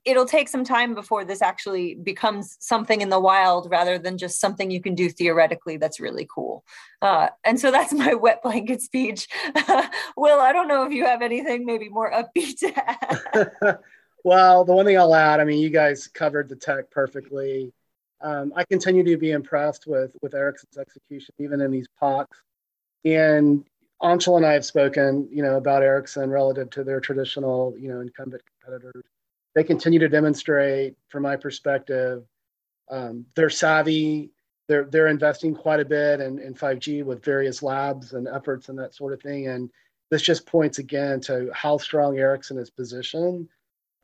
it'll 0.05 0.25
take 0.25 0.49
some 0.49 0.63
time 0.63 0.93
before 0.93 1.23
this 1.23 1.41
actually 1.41 1.95
becomes 1.95 2.57
something 2.59 3.01
in 3.01 3.09
the 3.09 3.19
wild 3.19 3.69
rather 3.71 3.97
than 3.97 4.17
just 4.17 4.39
something 4.39 4.69
you 4.69 4.81
can 4.81 4.95
do 4.95 5.09
theoretically 5.09 5.77
that's 5.77 5.99
really 5.99 6.27
cool. 6.33 6.65
Uh, 7.01 7.29
and 7.43 7.59
so 7.59 7.71
that's 7.71 7.93
my 8.05 8.13
wet 8.13 8.41
blanket 8.43 8.81
speech. 8.81 9.27
Will, 10.17 10.39
I 10.39 10.51
don't 10.51 10.67
know 10.67 10.85
if 10.85 10.93
you 10.93 11.05
have 11.05 11.21
anything 11.21 11.65
maybe 11.65 11.89
more 11.89 12.11
upbeat 12.11 12.59
to 12.59 12.73
add. 12.75 13.79
well, 14.23 14.65
the 14.65 14.73
one 14.73 14.85
thing 14.85 14.97
I'll 14.97 15.15
add, 15.15 15.39
I 15.39 15.43
mean, 15.43 15.59
you 15.59 15.69
guys 15.69 16.07
covered 16.07 16.49
the 16.49 16.55
tech 16.55 16.91
perfectly 16.91 17.73
um, 18.23 18.53
I 18.55 18.63
continue 18.63 19.03
to 19.03 19.17
be 19.17 19.31
impressed 19.31 19.85
with 19.85 20.15
with 20.21 20.33
Ericsson's 20.33 20.77
execution, 20.77 21.35
even 21.39 21.59
in 21.59 21.71
these 21.71 21.87
POCs. 22.01 22.27
And 23.03 23.65
Anshel 24.01 24.37
and 24.37 24.45
I 24.45 24.53
have 24.53 24.65
spoken, 24.65 25.27
you 25.29 25.43
know, 25.43 25.57
about 25.57 25.83
Ericsson 25.83 26.29
relative 26.29 26.69
to 26.71 26.83
their 26.85 27.01
traditional, 27.01 27.75
you 27.77 27.89
know, 27.89 27.99
incumbent 27.99 28.41
competitors. 28.61 29.03
They 29.55 29.63
continue 29.63 29.99
to 29.99 30.09
demonstrate, 30.09 30.95
from 31.09 31.23
my 31.23 31.35
perspective, 31.35 32.23
um, 32.89 33.25
they're 33.35 33.49
savvy. 33.49 34.31
They're 34.67 34.85
they're 34.85 35.07
investing 35.07 35.53
quite 35.53 35.79
a 35.79 35.85
bit 35.85 36.21
in, 36.21 36.39
in 36.39 36.53
5G 36.53 37.03
with 37.03 37.23
various 37.23 37.61
labs 37.61 38.13
and 38.13 38.27
efforts 38.27 38.69
and 38.69 38.79
that 38.79 38.95
sort 38.95 39.13
of 39.13 39.21
thing. 39.21 39.47
And 39.47 39.69
this 40.09 40.21
just 40.21 40.45
points 40.45 40.79
again 40.79 41.19
to 41.21 41.49
how 41.53 41.77
strong 41.77 42.17
Ericsson 42.17 42.57
is 42.57 42.69
positioned 42.69 43.49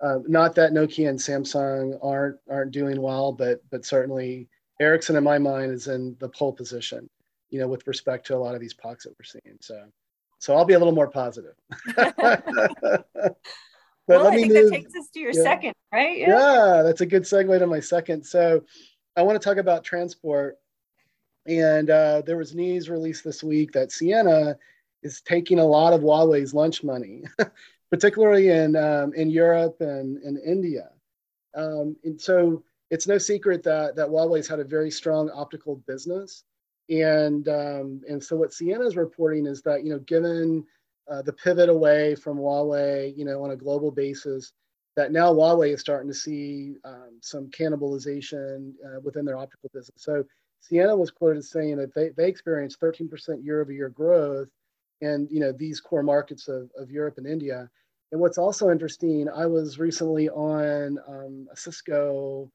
uh, 0.02 0.20
not 0.28 0.56
that 0.56 0.72
Nokia 0.72 1.10
and 1.10 1.20
Samsung 1.20 1.98
aren't 2.02 2.38
aren't 2.50 2.72
doing 2.72 3.02
well, 3.02 3.32
but 3.34 3.62
but 3.70 3.86
certainly 3.86 4.48
Ericsson, 4.80 5.18
in 5.18 5.24
my 5.24 5.38
mind, 5.38 5.72
is 5.72 5.88
in 5.88 6.16
the 6.20 6.30
pole 6.30 6.54
position. 6.54 7.10
You 7.50 7.60
know, 7.60 7.68
with 7.68 7.86
respect 7.88 8.28
to 8.28 8.36
a 8.36 8.38
lot 8.38 8.56
of 8.56 8.62
these 8.62 8.74
POCs 8.74 9.04
that 9.04 9.16
we're 9.18 9.24
seeing. 9.24 9.58
So, 9.60 9.84
so 10.38 10.56
I'll 10.56 10.66
be 10.66 10.76
a 10.76 10.80
little 10.80 10.94
more 10.94 11.10
positive. 11.10 11.56
but 14.10 14.18
well, 14.18 14.26
let 14.26 14.34
I 14.34 14.36
me 14.36 14.42
think 14.42 14.54
move. 14.54 14.64
that 14.66 14.76
takes 14.76 14.96
us 14.96 15.10
to 15.14 15.20
your 15.20 15.32
yeah. 15.32 15.44
second, 15.44 15.74
right? 15.94 16.18
Yeah. 16.18 16.28
yeah, 16.28 16.82
that's 16.84 17.02
a 17.02 17.06
good 17.06 17.24
segue 17.24 17.58
to 17.58 17.68
my 17.68 17.80
second. 17.80 18.26
So, 18.26 18.64
I 19.16 19.22
want 19.22 19.42
to 19.42 19.48
talk 19.48 19.58
about 19.58 19.86
transport. 19.86 20.58
And 21.48 21.90
uh, 21.90 22.22
there 22.26 22.38
was 22.38 22.54
news 22.54 22.90
released 22.90 23.24
this 23.24 23.42
week 23.42 23.72
that 23.72 23.90
Ciena 23.90 24.56
is 25.02 25.22
taking 25.22 25.60
a 25.60 25.66
lot 25.66 25.94
of 25.94 26.02
Huawei's 26.02 26.54
lunch 26.54 26.84
money 26.84 27.24
particularly 27.90 28.50
in 28.50 28.76
um, 28.76 29.14
in 29.14 29.30
Europe 29.30 29.78
and 29.80 30.22
in 30.24 30.38
India. 30.38 30.90
Um, 31.56 31.96
and 32.04 32.20
so 32.20 32.64
it's 32.92 33.08
no 33.08 33.18
secret 33.18 33.64
that 33.64 33.96
that 33.96 34.10
Huawei's 34.10 34.48
had 34.48 34.60
a 34.60 34.64
very 34.64 34.92
strong 34.92 35.30
optical 35.32 35.78
business, 35.88 36.44
and 36.90 37.48
um, 37.50 38.02
and 38.08 38.24
so 38.24 38.36
what 38.36 38.52
Ciena 38.52 38.86
is 38.86 38.96
reporting 38.96 39.46
is 39.46 39.62
that 39.64 39.84
you 39.84 39.92
know 39.92 40.00
given 40.00 40.66
uh, 41.10 41.22
the 41.22 41.34
pivot 41.34 41.70
away 41.70 42.16
from 42.16 42.38
Huawei, 42.38 43.16
you 43.18 43.26
know, 43.26 43.44
on 43.44 43.52
a 43.52 43.56
global 43.56 43.92
basis, 43.92 44.52
that 44.96 45.12
now 45.12 45.34
Huawei 45.34 45.74
is 45.74 45.82
starting 45.82 46.10
to 46.10 46.18
see 46.18 46.76
um, 46.84 47.20
some 47.22 47.50
cannibalization 47.50 48.74
uh, 48.86 49.00
within 49.02 49.26
their 49.26 49.38
optical 49.38 49.70
business. 49.74 50.02
So 50.04 50.24
Ciena 50.62 50.98
was 50.98 51.12
quoted 51.12 51.40
as 51.40 51.50
saying 51.50 51.78
that 51.78 51.94
they, 51.94 52.10
they 52.10 52.28
experienced 52.28 52.82
13% 52.82 53.44
year-over-year 53.44 53.90
growth 53.90 54.50
in 55.02 55.28
you 55.32 55.40
know 55.40 55.54
these 55.54 55.80
core 55.80 56.04
markets 56.04 56.48
of, 56.48 56.70
of 56.78 56.92
Europe 56.92 57.18
and 57.18 57.26
India. 57.26 57.70
And 58.12 58.20
what's 58.20 58.38
also 58.38 58.70
interesting, 58.70 59.30
I 59.30 59.46
was 59.46 59.80
recently 59.80 60.30
on 60.30 61.00
um, 61.08 61.48
a 61.52 61.56
Cisco 61.56 62.52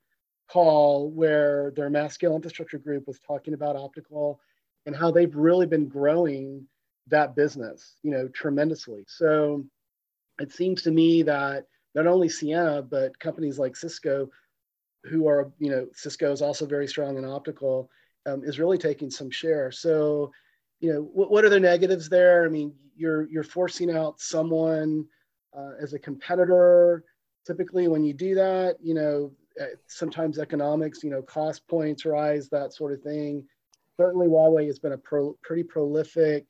call 0.50 1.10
where 1.10 1.72
their 1.76 1.88
mass 1.88 2.14
scale 2.14 2.34
infrastructure 2.34 2.78
group 2.78 3.06
was 3.06 3.20
talking 3.20 3.54
about 3.54 3.76
optical 3.76 4.40
and 4.84 4.94
how 4.94 5.10
they've 5.10 5.34
really 5.34 5.66
been 5.66 5.88
growing 5.88 6.66
that 7.08 7.36
business, 7.36 7.96
you 8.02 8.10
know, 8.10 8.28
tremendously. 8.28 9.04
So 9.06 9.64
it 10.40 10.52
seems 10.52 10.82
to 10.82 10.90
me 10.90 11.22
that 11.22 11.66
not 11.94 12.06
only 12.06 12.28
Ciena, 12.28 12.88
but 12.88 13.18
companies 13.18 13.58
like 13.58 13.76
Cisco, 13.76 14.28
who 15.04 15.28
are, 15.28 15.52
you 15.58 15.70
know, 15.70 15.86
Cisco 15.94 16.32
is 16.32 16.42
also 16.42 16.66
very 16.66 16.88
strong 16.88 17.18
in 17.18 17.24
optical, 17.24 17.90
um, 18.26 18.42
is 18.44 18.58
really 18.58 18.78
taking 18.78 19.10
some 19.10 19.30
share. 19.30 19.70
So, 19.70 20.32
you 20.80 20.92
know, 20.92 21.02
what, 21.02 21.30
what 21.30 21.44
are 21.44 21.50
the 21.50 21.60
negatives 21.60 22.08
there? 22.08 22.44
I 22.44 22.48
mean, 22.48 22.74
you're 22.96 23.28
you're 23.28 23.42
forcing 23.42 23.94
out 23.94 24.20
someone 24.20 25.04
uh, 25.56 25.72
as 25.80 25.92
a 25.92 25.98
competitor. 25.98 27.04
Typically, 27.46 27.88
when 27.88 28.04
you 28.04 28.14
do 28.14 28.34
that, 28.34 28.76
you 28.82 28.94
know, 28.94 29.30
sometimes 29.86 30.38
economics, 30.38 31.04
you 31.04 31.10
know, 31.10 31.22
cost 31.22 31.66
points 31.68 32.04
rise, 32.04 32.48
that 32.48 32.72
sort 32.72 32.92
of 32.92 33.02
thing. 33.02 33.44
Certainly, 33.98 34.28
Huawei 34.28 34.66
has 34.66 34.78
been 34.78 34.92
a 34.92 34.98
pro, 34.98 35.36
pretty 35.42 35.62
prolific 35.62 36.46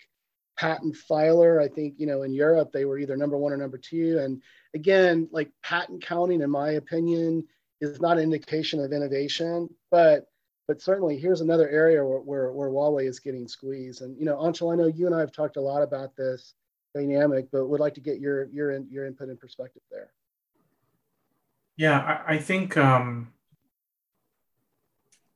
patent 0.57 0.97
filer. 0.97 1.61
I 1.61 1.69
think, 1.69 1.95
you 1.99 2.07
know, 2.07 2.23
in 2.23 2.33
Europe, 2.33 2.71
they 2.73 2.85
were 2.85 2.99
either 2.99 3.17
number 3.17 3.37
one 3.37 3.53
or 3.53 3.57
number 3.57 3.79
two. 3.79 4.19
And 4.19 4.43
again, 4.75 5.29
like 5.33 5.51
patent 5.63 6.03
counting, 6.03 6.41
in 6.41 6.51
my 6.51 6.73
opinion, 6.73 7.47
is 7.81 8.01
not 8.01 8.19
an 8.19 8.23
indication 8.23 8.81
of 8.81 8.93
innovation, 8.93 9.69
but 9.91 10.27
but 10.67 10.81
certainly 10.81 11.19
here's 11.19 11.43
another 11.43 11.69
area 11.69 12.03
where, 12.03 12.21
where, 12.21 12.53
where 12.53 12.71
Huawei 12.71 13.07
is 13.07 13.21
getting 13.21 13.47
squeezed. 13.47 14.01
And, 14.01 14.19
you 14.19 14.25
know, 14.25 14.37
Anshel, 14.37 14.73
I 14.73 14.77
know 14.77 14.87
you 14.87 15.05
and 15.05 15.15
I 15.15 15.21
have 15.21 15.31
talked 15.31 15.59
a 15.59 15.61
lot 15.61 15.83
about 15.83 16.17
this 16.17 16.55
dynamic, 16.95 17.49
but 17.53 17.67
would 17.67 17.81
like 17.81 17.93
to 17.95 18.01
get 18.01 18.19
your, 18.19 18.47
your, 18.47 18.71
in, 18.71 18.89
your 18.91 19.05
input 19.05 19.29
and 19.29 19.39
perspective 19.39 19.83
there. 19.91 20.11
Yeah, 21.77 22.01
I, 22.01 22.37
I 22.37 22.39
think 22.39 22.79
um, 22.79 23.35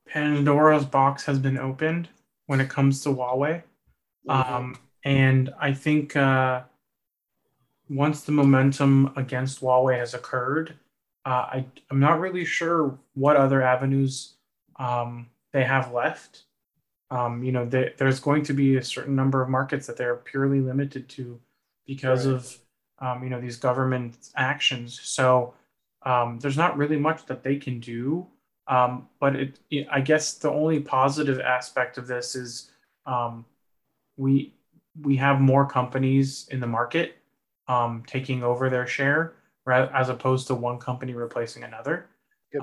Pandora's 0.07 0.85
box 0.85 1.25
has 1.25 1.37
been 1.37 1.59
opened 1.59 2.09
when 2.47 2.59
it 2.59 2.69
comes 2.69 3.03
to 3.03 3.09
Huawei. 3.09 3.61
Mm-hmm. 4.27 4.53
Um, 4.53 4.75
and 5.03 5.53
I 5.59 5.73
think 5.73 6.15
uh, 6.15 6.61
once 7.89 8.21
the 8.21 8.31
momentum 8.31 9.11
against 9.15 9.61
Huawei 9.61 9.97
has 9.97 10.13
occurred, 10.13 10.75
uh, 11.25 11.29
I, 11.29 11.65
I'm 11.89 11.99
not 11.99 12.19
really 12.19 12.45
sure 12.45 12.97
what 13.13 13.35
other 13.35 13.61
avenues 13.61 14.35
um, 14.77 15.27
they 15.51 15.63
have 15.63 15.91
left. 15.91 16.43
Um, 17.11 17.43
you 17.43 17.51
know, 17.51 17.65
they, 17.65 17.93
there's 17.97 18.19
going 18.19 18.43
to 18.43 18.53
be 18.53 18.77
a 18.77 18.83
certain 18.83 19.15
number 19.15 19.41
of 19.41 19.49
markets 19.49 19.87
that 19.87 19.97
they're 19.97 20.15
purely 20.15 20.61
limited 20.61 21.09
to 21.09 21.39
because 21.87 22.27
right. 22.27 22.35
of, 22.35 22.57
um, 22.99 23.23
you 23.23 23.29
know, 23.29 23.41
these 23.41 23.57
government 23.57 24.29
actions. 24.35 24.99
So 25.01 25.53
um, 26.03 26.39
there's 26.39 26.57
not 26.57 26.77
really 26.77 26.97
much 26.97 27.25
that 27.25 27.43
they 27.43 27.55
can 27.55 27.79
do. 27.79 28.27
Um, 28.67 29.09
but 29.19 29.35
it, 29.35 29.59
it, 29.71 29.87
I 29.91 30.01
guess 30.01 30.35
the 30.35 30.51
only 30.51 30.79
positive 30.79 31.39
aspect 31.39 31.97
of 31.97 32.05
this 32.05 32.35
is 32.35 32.69
um, 33.07 33.45
we 34.15 34.53
we 35.01 35.15
have 35.17 35.39
more 35.39 35.67
companies 35.67 36.47
in 36.51 36.59
the 36.59 36.67
market 36.67 37.17
um, 37.67 38.03
taking 38.07 38.43
over 38.43 38.69
their 38.69 38.87
share, 38.87 39.35
as 39.67 40.09
opposed 40.09 40.47
to 40.47 40.55
one 40.55 40.79
company 40.79 41.13
replacing 41.13 41.63
another. 41.63 42.07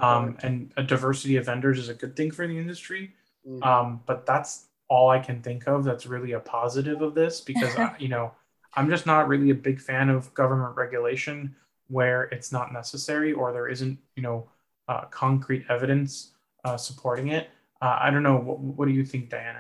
Um, 0.01 0.37
and 0.43 0.73
a 0.77 0.83
diversity 0.83 1.37
of 1.37 1.47
vendors 1.47 1.79
is 1.79 1.89
a 1.89 1.95
good 1.95 2.17
thing 2.17 2.33
for 2.33 2.47
the 2.47 2.59
industry. 2.59 3.13
Mm-hmm. 3.49 3.63
Um, 3.63 4.01
but 4.07 4.27
that's 4.27 4.67
all 4.89 5.11
I 5.11 5.21
can 5.21 5.43
think 5.43 5.69
of 5.69 5.85
that's 5.85 6.07
really 6.07 6.33
a 6.33 6.41
positive 6.41 7.03
of 7.03 7.15
this 7.15 7.41
because 7.41 7.77
I, 7.77 7.95
you 8.01 8.09
know 8.09 8.33
I'm 8.77 8.91
just 8.91 9.07
not 9.07 9.27
really 9.27 9.51
a 9.51 9.55
big 9.55 9.81
fan 9.81 10.11
of 10.11 10.33
government 10.35 10.77
regulation 10.77 11.57
where 11.89 12.25
it's 12.25 12.53
not 12.53 12.73
necessary 12.73 13.33
or 13.33 13.53
there 13.53 13.69
isn't, 13.69 13.99
you 14.17 14.23
know, 14.23 14.49
uh, 14.89 15.07
concrete 15.07 15.65
evidence 15.71 16.33
uh, 16.65 16.77
supporting 16.77 17.29
it. 17.29 17.49
Uh, 17.81 17.99
I 18.01 18.11
don't 18.11 18.23
know. 18.23 18.37
What, 18.37 18.59
what, 18.59 18.87
do 18.87 18.93
you 18.93 19.05
think, 19.05 19.31
Diana? 19.31 19.56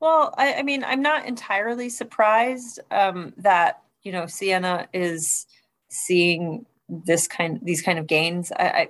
Well, 0.00 0.34
I, 0.36 0.54
I 0.54 0.62
mean, 0.62 0.84
I'm 0.84 1.02
not 1.02 1.26
entirely 1.26 1.88
surprised 1.88 2.80
um, 2.90 3.32
that 3.38 3.82
you 4.02 4.12
know 4.12 4.24
Ciena 4.24 4.86
is 4.92 5.46
seeing 5.88 6.66
this 6.88 7.26
kind 7.26 7.60
these 7.62 7.82
kind 7.82 7.98
of 7.98 8.06
gains. 8.06 8.52
I, 8.52 8.64
I 8.64 8.88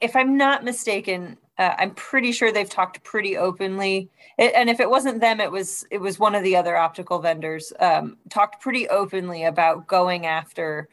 if 0.00 0.14
I'm 0.14 0.36
not 0.36 0.64
mistaken, 0.64 1.38
uh, 1.58 1.74
I'm 1.76 1.92
pretty 1.92 2.30
sure 2.30 2.52
they've 2.52 2.70
talked 2.70 3.02
pretty 3.02 3.36
openly. 3.36 4.10
It, 4.38 4.54
and 4.54 4.70
if 4.70 4.78
it 4.78 4.88
wasn't 4.88 5.20
them, 5.20 5.40
it 5.40 5.50
was 5.50 5.84
it 5.90 6.00
was 6.00 6.18
one 6.18 6.34
of 6.34 6.44
the 6.44 6.56
other 6.56 6.76
optical 6.76 7.18
vendors. 7.18 7.72
Um, 7.80 8.16
talked 8.30 8.62
pretty 8.62 8.88
openly 8.88 9.44
about 9.44 9.88
going 9.88 10.26
after 10.26 10.88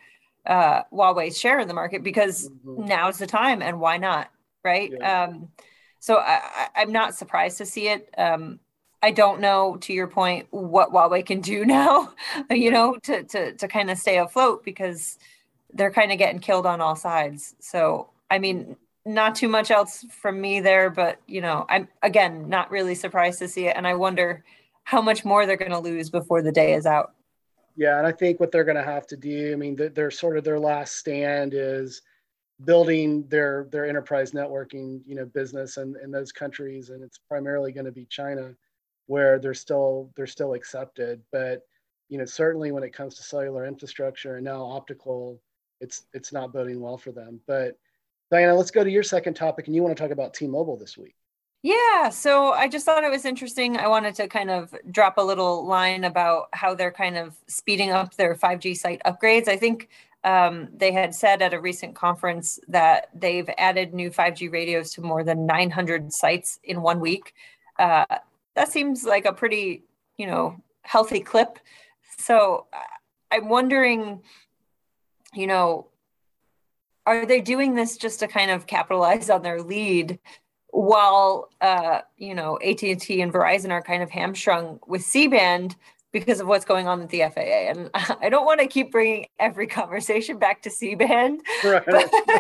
uh, 0.46 0.84
Huawei's 0.92 1.38
share 1.38 1.60
in 1.60 1.68
the 1.68 1.74
market 1.74 2.04
because 2.04 2.50
mm-hmm. 2.50 2.86
now's 2.86 3.18
the 3.18 3.28
time 3.28 3.62
and 3.62 3.80
why 3.80 3.98
not, 3.98 4.30
right? 4.64 4.92
Yeah. 4.92 5.24
Um, 5.24 5.50
so 6.00 6.18
I, 6.18 6.70
am 6.76 6.92
not 6.92 7.16
surprised 7.16 7.58
to 7.60 7.66
see 7.66 7.88
it. 7.88 8.10
Um, 8.18 8.60
I 9.06 9.12
don't 9.12 9.40
know, 9.40 9.78
to 9.82 9.94
your 9.94 10.08
point, 10.08 10.48
what 10.50 10.92
Huawei 10.92 11.24
can 11.24 11.40
do 11.40 11.64
now, 11.78 12.12
you 12.50 12.72
know, 12.72 12.98
to 13.04 13.24
to 13.24 13.54
to 13.54 13.68
kind 13.68 13.92
of 13.92 14.00
stay 14.00 14.18
afloat 14.18 14.66
because 14.66 15.20
they're 15.76 15.92
kind 15.92 16.12
of 16.12 16.18
getting 16.18 16.40
killed 16.40 16.66
on 16.66 16.82
all 16.82 16.96
sides. 16.96 17.56
So 17.60 18.10
I 18.32 18.40
mean, 18.40 18.76
not 19.06 19.36
too 19.36 19.48
much 19.48 19.70
else 19.70 20.04
from 20.10 20.42
me 20.42 20.60
there, 20.60 20.90
but 20.90 21.22
you 21.28 21.40
know, 21.40 21.68
I'm 21.70 21.88
again 22.02 22.50
not 22.50 22.72
really 22.72 22.96
surprised 22.96 23.38
to 23.40 23.48
see 23.48 23.68
it, 23.68 23.78
and 23.78 23.86
I 23.86 23.94
wonder 23.94 24.44
how 24.86 25.04
much 25.04 25.24
more 25.24 25.46
they're 25.46 25.56
going 25.56 25.70
to 25.70 25.80
lose 25.80 26.10
before 26.10 26.42
the 26.42 26.52
day 26.52 26.74
is 26.74 26.88
out. 26.88 27.14
Yeah, 27.76 28.00
and 28.00 28.08
I 28.08 28.12
think 28.12 28.40
what 28.40 28.52
they're 28.52 28.64
going 28.64 28.78
to 28.78 28.84
have 28.84 29.06
to 29.08 29.18
do, 29.18 29.54
I 29.54 29.56
mean, 29.56 29.76
they're 29.94 30.10
sort 30.10 30.38
of 30.38 30.44
their 30.44 30.60
last 30.60 30.96
stand 30.96 31.54
is 31.54 32.02
building 32.64 33.28
their 33.28 33.68
their 33.72 33.86
enterprise 33.86 34.32
networking, 34.32 35.02
you 35.06 35.14
know, 35.14 35.26
business 35.26 35.78
in, 35.78 35.96
in 36.04 36.10
those 36.10 36.32
countries, 36.32 36.90
and 36.90 37.04
it's 37.04 37.20
primarily 37.20 37.72
going 37.72 37.86
to 37.86 37.92
be 37.92 38.06
China, 38.06 38.56
where 39.08 39.40
they're 39.40 39.54
still 39.54 40.12
they're 40.16 40.28
still 40.28 40.54
accepted. 40.54 41.22
But 41.32 41.62
you 42.10 42.18
know, 42.18 42.26
certainly 42.26 42.72
when 42.72 42.84
it 42.84 42.94
comes 42.94 43.16
to 43.16 43.24
cellular 43.24 43.66
infrastructure 43.66 44.36
and 44.36 44.46
now 44.46 44.64
optical, 44.64 45.42
it's 45.82 46.04
it's 46.14 46.32
not 46.32 46.54
boding 46.54 46.80
well 46.80 46.98
for 46.98 47.12
them. 47.12 47.40
But 47.48 47.78
Diana, 48.32 48.56
let's 48.56 48.72
go 48.72 48.84
to 48.84 48.90
your 48.90 49.04
second 49.04 49.36
topic, 49.36 49.68
and 49.68 49.76
you 49.76 49.84
want 49.84 49.96
to 49.96 50.02
talk 50.02 50.12
about 50.12 50.34
T-Mobile 50.34 50.78
this 50.78 50.98
week. 50.98 51.16
Yeah, 51.62 52.10
so 52.10 52.52
I 52.52 52.68
just 52.68 52.86
thought 52.86 53.04
it 53.04 53.10
was 53.10 53.26
interesting. 53.26 53.78
I 53.78 53.88
wanted 53.88 54.14
to 54.16 54.28
kind 54.28 54.52
of 54.52 54.76
drop 54.92 55.18
a 55.18 55.22
little 55.22 55.66
line 55.66 56.04
about 56.04 56.50
how 56.54 56.76
they're 56.76 56.92
kind 56.92 57.18
of 57.18 57.36
speeding 57.48 57.90
up 57.90 58.14
their 58.16 58.36
5G 58.36 58.78
site 58.78 59.02
upgrades. 59.04 59.48
I 59.48 59.58
think 59.58 59.90
um, 60.24 60.70
they 60.76 60.92
had 60.92 61.16
said 61.16 61.42
at 61.42 61.56
a 61.56 61.60
recent 61.60 61.96
conference 61.96 62.60
that 62.68 63.10
they've 63.16 63.50
added 63.58 63.96
new 63.96 64.12
5G 64.12 64.52
radios 64.52 64.92
to 64.94 65.02
more 65.02 65.24
than 65.24 65.48
900 65.48 66.14
sites 66.14 66.60
in 66.64 66.84
one 66.84 67.00
week. 67.00 67.34
Uh, 67.80 68.06
that 68.56 68.72
seems 68.72 69.04
like 69.04 69.26
a 69.26 69.34
pretty, 69.34 69.84
you 70.18 70.28
know, 70.28 70.62
healthy 70.84 71.20
clip. 71.20 71.60
So 72.18 72.68
I'm 73.32 73.50
wondering, 73.50 74.22
you 75.34 75.48
know, 75.48 75.88
are 77.06 77.26
they 77.26 77.42
doing 77.42 77.76
this 77.76 77.98
just 77.98 78.20
to 78.22 78.28
kind 78.28 78.52
of 78.52 78.66
capitalize 78.66 79.30
on 79.30 79.44
their 79.44 79.62
lead 79.62 80.20
while 80.76 81.50
uh, 81.62 82.02
you 82.18 82.36
know 82.36 82.60
AT&T 82.66 83.22
and 83.22 83.32
Verizon 83.32 83.72
are 83.72 83.82
kind 83.82 84.04
of 84.04 84.10
hamstrung 84.10 84.80
with 84.88 85.04
C-band 85.04 85.76
because 86.12 86.40
of 86.40 86.48
what's 86.48 86.66
going 86.66 86.88
on 86.88 87.00
with 87.00 87.10
the 87.10 87.24
FAA. 87.34 87.42
And 87.42 87.90
I 87.94 88.30
don't 88.30 88.46
want 88.46 88.62
to 88.62 88.68
keep 88.68 88.92
bringing 88.92 89.28
every 89.40 89.68
conversation 89.68 90.38
back 90.38 90.62
to 90.64 90.70
C-band, 90.70 91.42
right. 91.64 91.84
but, 91.86 92.10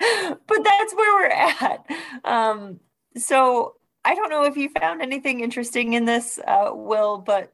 but, 0.00 0.64
that's 0.64 0.94
where 0.94 1.14
we're 1.14 1.26
at. 1.26 1.86
Um, 2.24 2.80
so 3.16 3.74
I 4.08 4.14
don't 4.14 4.30
know 4.30 4.44
if 4.44 4.56
you 4.56 4.70
found 4.70 5.02
anything 5.02 5.40
interesting 5.40 5.92
in 5.92 6.06
this, 6.06 6.38
uh, 6.46 6.70
Will, 6.72 7.18
but 7.18 7.52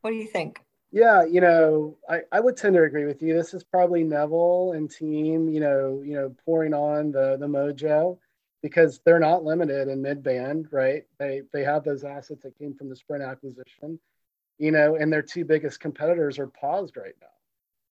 what 0.00 0.10
do 0.10 0.16
you 0.16 0.26
think? 0.26 0.60
Yeah, 0.90 1.24
you 1.24 1.40
know, 1.40 1.96
I, 2.08 2.22
I 2.32 2.40
would 2.40 2.56
tend 2.56 2.74
to 2.74 2.82
agree 2.82 3.04
with 3.04 3.22
you. 3.22 3.34
This 3.34 3.54
is 3.54 3.62
probably 3.62 4.02
Neville 4.02 4.72
and 4.72 4.90
team, 4.90 5.48
you 5.48 5.60
know, 5.60 6.02
you 6.04 6.14
know, 6.14 6.34
pouring 6.44 6.74
on 6.74 7.12
the 7.12 7.36
the 7.38 7.46
mojo 7.46 8.18
because 8.64 9.00
they're 9.04 9.20
not 9.20 9.44
limited 9.44 9.86
in 9.86 10.02
mid 10.02 10.24
band, 10.24 10.66
right? 10.72 11.04
They 11.20 11.42
they 11.52 11.62
have 11.62 11.84
those 11.84 12.02
assets 12.02 12.42
that 12.42 12.58
came 12.58 12.74
from 12.74 12.88
the 12.88 12.96
Sprint 12.96 13.22
acquisition, 13.22 14.00
you 14.58 14.72
know, 14.72 14.96
and 14.96 15.12
their 15.12 15.22
two 15.22 15.44
biggest 15.44 15.78
competitors 15.78 16.40
are 16.40 16.48
paused 16.48 16.96
right 16.96 17.14
now. 17.20 17.28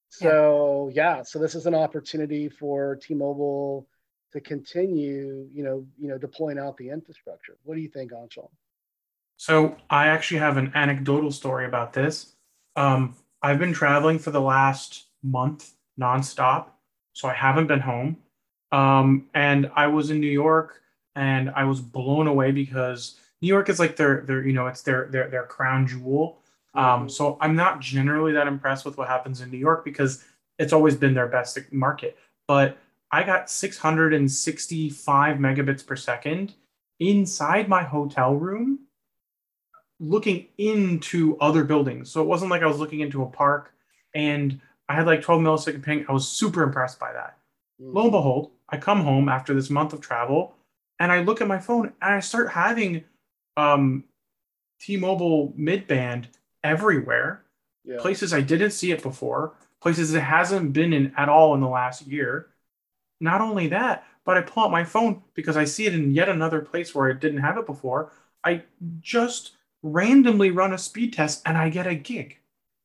So 0.09 0.91
yeah, 0.93 1.17
yeah 1.17 1.23
so 1.23 1.39
this 1.39 1.55
is 1.55 1.65
an 1.65 1.75
opportunity 1.75 2.49
for 2.49 2.97
T-Mobile 2.97 3.87
to 4.33 4.41
continue, 4.41 5.47
you 5.53 5.63
know, 5.63 5.85
you 5.99 6.07
know, 6.07 6.17
deploying 6.17 6.59
out 6.59 6.77
the 6.77 6.89
infrastructure. 6.89 7.57
What 7.63 7.75
do 7.75 7.81
you 7.81 7.89
think, 7.89 8.11
Anshel? 8.11 8.49
So 9.37 9.77
I 9.89 10.07
actually 10.07 10.39
have 10.39 10.57
an 10.57 10.71
anecdotal 10.75 11.31
story 11.31 11.65
about 11.65 11.93
this. 11.93 12.33
Um, 12.75 13.15
I've 13.41 13.59
been 13.59 13.73
traveling 13.73 14.19
for 14.19 14.31
the 14.31 14.41
last 14.41 15.05
month 15.23 15.71
nonstop, 15.99 16.67
so 17.13 17.27
I 17.27 17.33
haven't 17.33 17.67
been 17.67 17.79
home. 17.79 18.17
Um, 18.71 19.27
and 19.33 19.71
I 19.75 19.87
was 19.87 20.09
in 20.09 20.19
New 20.19 20.27
York 20.27 20.81
and 21.15 21.49
I 21.51 21.63
was 21.63 21.79
blown 21.79 22.27
away 22.27 22.51
because 22.51 23.19
New 23.41 23.47
York 23.47 23.69
is 23.69 23.79
like 23.79 23.95
their 23.95 24.21
their 24.21 24.45
you 24.45 24.53
know 24.53 24.67
it's 24.67 24.81
their 24.81 25.07
their 25.07 25.29
their 25.29 25.43
crown 25.43 25.87
jewel. 25.87 26.39
Um, 26.73 26.83
mm-hmm. 26.83 27.09
so 27.09 27.37
I'm 27.39 27.55
not 27.55 27.79
generally 27.79 28.33
that 28.33 28.47
impressed 28.47 28.85
with 28.85 28.97
what 28.97 29.07
happens 29.07 29.41
in 29.41 29.49
New 29.49 29.57
York 29.57 29.85
because 29.85 30.23
it's 30.59 30.73
always 30.73 30.95
been 30.95 31.13
their 31.13 31.27
best 31.27 31.57
market. 31.71 32.17
But 32.47 32.77
I 33.11 33.23
got 33.23 33.49
665 33.49 35.37
megabits 35.37 35.85
per 35.85 35.95
second 35.95 36.53
inside 36.99 37.69
my 37.69 37.83
hotel 37.83 38.35
room 38.35 38.79
looking 39.99 40.47
into 40.57 41.37
other 41.39 41.63
buildings. 41.63 42.11
So 42.11 42.21
it 42.21 42.27
wasn't 42.27 42.51
like 42.51 42.61
I 42.61 42.67
was 42.67 42.79
looking 42.79 42.99
into 42.99 43.23
a 43.23 43.27
park 43.27 43.73
and 44.13 44.59
I 44.89 44.93
had 44.93 45.05
like 45.05 45.21
12 45.21 45.41
millisecond 45.41 45.83
ping. 45.83 46.05
I 46.07 46.11
was 46.11 46.27
super 46.27 46.63
impressed 46.63 46.99
by 46.99 47.13
that. 47.13 47.37
Mm-hmm. 47.81 47.95
Lo 47.95 48.03
and 48.03 48.11
behold, 48.11 48.51
I 48.69 48.77
come 48.77 49.01
home 49.01 49.29
after 49.29 49.53
this 49.53 49.69
month 49.69 49.93
of 49.93 50.01
travel 50.01 50.55
and 50.99 51.11
I 51.11 51.21
look 51.21 51.41
at 51.41 51.47
my 51.47 51.59
phone 51.59 51.93
and 52.01 52.15
I 52.15 52.19
start 52.19 52.51
having 52.51 53.03
um, 53.55 54.03
T-Mobile 54.79 55.53
mid-band 55.55 56.27
everywhere, 56.63 57.43
yeah. 57.83 57.97
places 57.99 58.33
I 58.33 58.41
didn't 58.41 58.71
see 58.71 58.91
it 58.91 59.01
before, 59.01 59.53
places 59.81 60.13
it 60.13 60.21
hasn't 60.21 60.73
been 60.73 60.93
in 60.93 61.13
at 61.17 61.29
all 61.29 61.53
in 61.55 61.61
the 61.61 61.67
last 61.67 62.07
year. 62.07 62.47
Not 63.19 63.41
only 63.41 63.67
that, 63.67 64.05
but 64.25 64.37
I 64.37 64.41
pull 64.41 64.63
out 64.63 64.71
my 64.71 64.83
phone 64.83 65.21
because 65.33 65.57
I 65.57 65.65
see 65.65 65.85
it 65.85 65.93
in 65.93 66.11
yet 66.11 66.29
another 66.29 66.61
place 66.61 66.93
where 66.93 67.09
I 67.09 67.13
didn't 67.13 67.39
have 67.39 67.57
it 67.57 67.65
before. 67.65 68.11
I 68.43 68.63
just 68.99 69.57
randomly 69.83 70.51
run 70.51 70.73
a 70.73 70.77
speed 70.77 71.13
test 71.13 71.41
and 71.45 71.57
I 71.57 71.69
get 71.69 71.87
a 71.87 71.95
gig. 71.95 72.37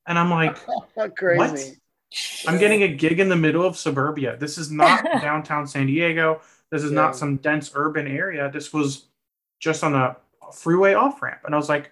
And 0.06 0.18
I'm 0.18 0.30
like, 0.30 0.58
crazy. 1.16 1.36
What? 1.36 1.76
I'm 2.46 2.58
getting 2.58 2.82
a 2.82 2.88
gig 2.88 3.20
in 3.20 3.28
the 3.28 3.36
middle 3.36 3.64
of 3.64 3.76
suburbia. 3.76 4.36
This 4.36 4.58
is 4.58 4.70
not 4.70 5.04
downtown 5.20 5.66
San 5.66 5.86
Diego. 5.86 6.40
This 6.70 6.82
is 6.82 6.92
yeah. 6.92 7.00
not 7.00 7.16
some 7.16 7.36
dense 7.36 7.70
urban 7.74 8.06
area. 8.06 8.50
This 8.50 8.72
was 8.72 9.06
just 9.60 9.82
on 9.84 9.94
a 9.94 10.16
freeway 10.52 10.94
off 10.94 11.22
ramp. 11.22 11.40
And 11.44 11.54
I 11.54 11.58
was 11.58 11.68
like, 11.68 11.90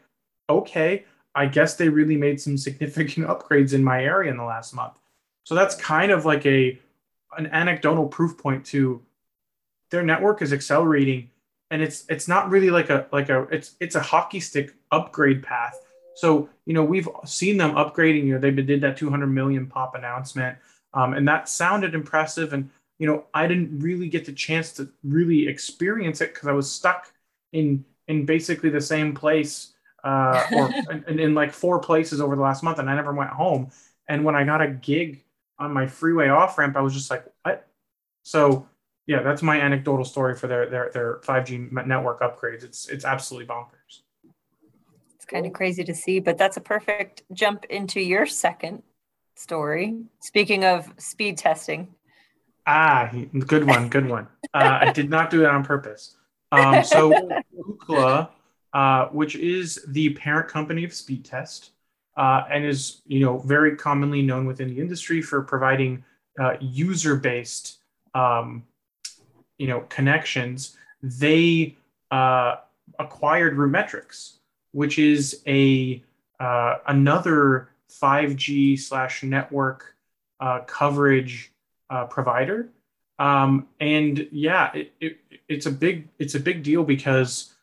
okay, 0.48 1.05
I 1.35 1.46
guess 1.46 1.74
they 1.74 1.88
really 1.88 2.16
made 2.16 2.40
some 2.40 2.59
significant 2.59 3.26
upgrades 3.29 3.72
in 3.72 3.83
my 3.83 4.03
area 4.05 4.31
in 4.31 4.37
the 4.37 4.44
last 4.44 4.74
month. 4.74 4.94
So 5.44 5.55
that's 5.55 5.74
kind 5.74 6.12
of 6.12 6.24
like 6.24 6.44
a 6.46 6.79
an 7.36 7.46
anecdotal 7.48 8.06
proof 8.06 8.36
point 8.38 8.64
to 8.66 9.02
their 9.90 10.02
network 10.02 10.42
is 10.42 10.52
accelerating 10.52 11.30
and 11.70 11.82
it's 11.82 12.04
it's 12.08 12.28
not 12.28 12.50
really 12.50 12.70
like 12.70 12.90
a 12.90 13.06
like 13.12 13.28
a 13.28 13.42
it's 13.44 13.76
it's 13.80 13.94
a 13.94 14.00
hockey 14.00 14.40
stick 14.40 14.74
upgrade 14.90 15.42
path. 15.42 15.80
So 16.16 16.48
you 16.66 16.74
know 16.74 16.84
we've 16.84 17.08
seen 17.24 17.56
them 17.56 17.74
upgrading. 17.74 18.24
You 18.24 18.34
know 18.34 18.40
they 18.40 18.50
did 18.50 18.80
that 18.80 18.96
200 18.96 19.26
million 19.26 19.66
pop 19.66 19.94
announcement, 19.94 20.58
um, 20.94 21.14
and 21.14 21.26
that 21.28 21.48
sounded 21.48 21.94
impressive. 21.94 22.52
And 22.52 22.70
you 22.98 23.06
know 23.06 23.24
I 23.32 23.46
didn't 23.46 23.78
really 23.78 24.08
get 24.08 24.24
the 24.24 24.32
chance 24.32 24.72
to 24.74 24.88
really 25.04 25.46
experience 25.46 26.20
it 26.20 26.34
because 26.34 26.48
I 26.48 26.52
was 26.52 26.70
stuck 26.70 27.12
in 27.52 27.84
in 28.08 28.26
basically 28.26 28.70
the 28.70 28.80
same 28.80 29.14
place 29.14 29.72
uh, 30.02 30.44
or 30.52 30.70
in, 31.08 31.20
in 31.20 31.34
like 31.34 31.52
four 31.52 31.78
places 31.78 32.20
over 32.20 32.34
the 32.34 32.42
last 32.42 32.62
month, 32.64 32.80
and 32.80 32.90
I 32.90 32.96
never 32.96 33.12
went 33.12 33.30
home. 33.30 33.70
And 34.08 34.24
when 34.24 34.34
I 34.34 34.42
got 34.42 34.60
a 34.60 34.68
gig 34.68 35.22
on 35.60 35.72
my 35.72 35.86
freeway 35.86 36.28
off 36.28 36.58
ramp, 36.58 36.76
I 36.76 36.80
was 36.80 36.94
just 36.94 37.10
like, 37.10 37.24
what? 37.42 37.68
So 38.22 38.66
yeah, 39.06 39.22
that's 39.22 39.42
my 39.42 39.60
anecdotal 39.60 40.04
story 40.04 40.34
for 40.34 40.46
their 40.46 40.68
their 40.68 40.90
their 40.92 41.20
5G 41.20 41.70
network 41.86 42.20
upgrades. 42.20 42.64
It's 42.64 42.88
it's 42.88 43.04
absolutely 43.04 43.46
bonkers. 43.46 44.00
It's 45.14 45.24
kind 45.26 45.46
of 45.46 45.52
crazy 45.52 45.84
to 45.84 45.94
see, 45.94 46.18
but 46.18 46.38
that's 46.38 46.56
a 46.56 46.60
perfect 46.60 47.22
jump 47.32 47.64
into 47.66 48.00
your 48.00 48.26
second 48.26 48.82
story. 49.36 50.02
Speaking 50.20 50.64
of 50.64 50.92
speed 50.98 51.38
testing. 51.38 51.94
Ah, 52.66 53.10
good 53.46 53.66
one, 53.66 53.88
good 53.88 54.08
one. 54.08 54.28
Uh, 54.54 54.78
I 54.82 54.92
did 54.92 55.10
not 55.10 55.30
do 55.30 55.40
that 55.40 55.50
on 55.50 55.64
purpose. 55.64 56.16
Um, 56.52 56.84
so 56.84 57.10
Ookla, 57.58 58.28
uh, 58.72 59.06
which 59.06 59.34
is 59.34 59.84
the 59.88 60.10
parent 60.14 60.48
company 60.48 60.84
of 60.84 60.90
Speedtest, 60.90 61.70
uh, 62.16 62.44
and 62.50 62.64
is 62.64 63.02
you 63.06 63.20
know 63.20 63.38
very 63.38 63.76
commonly 63.76 64.22
known 64.22 64.46
within 64.46 64.68
the 64.68 64.80
industry 64.80 65.22
for 65.22 65.42
providing 65.42 66.04
uh, 66.38 66.54
user-based 66.60 67.78
um, 68.14 68.64
you 69.58 69.66
know 69.66 69.80
connections, 69.88 70.76
they 71.02 71.76
uh, 72.10 72.56
acquired 72.98 73.56
RootMetrics, 73.56 74.38
which 74.72 74.98
is 74.98 75.42
a 75.46 76.02
uh, 76.38 76.76
another 76.86 77.68
5G 77.90 78.78
slash 78.78 79.22
network 79.22 79.94
uh, 80.40 80.60
coverage 80.60 81.52
uh, 81.90 82.06
provider. 82.06 82.70
Um, 83.18 83.68
and 83.80 84.26
yeah, 84.32 84.72
it, 84.72 84.92
it, 85.00 85.18
it's 85.48 85.66
a 85.66 85.70
big 85.70 86.08
it's 86.18 86.34
a 86.34 86.40
big 86.40 86.62
deal 86.62 86.84
because 86.84 87.54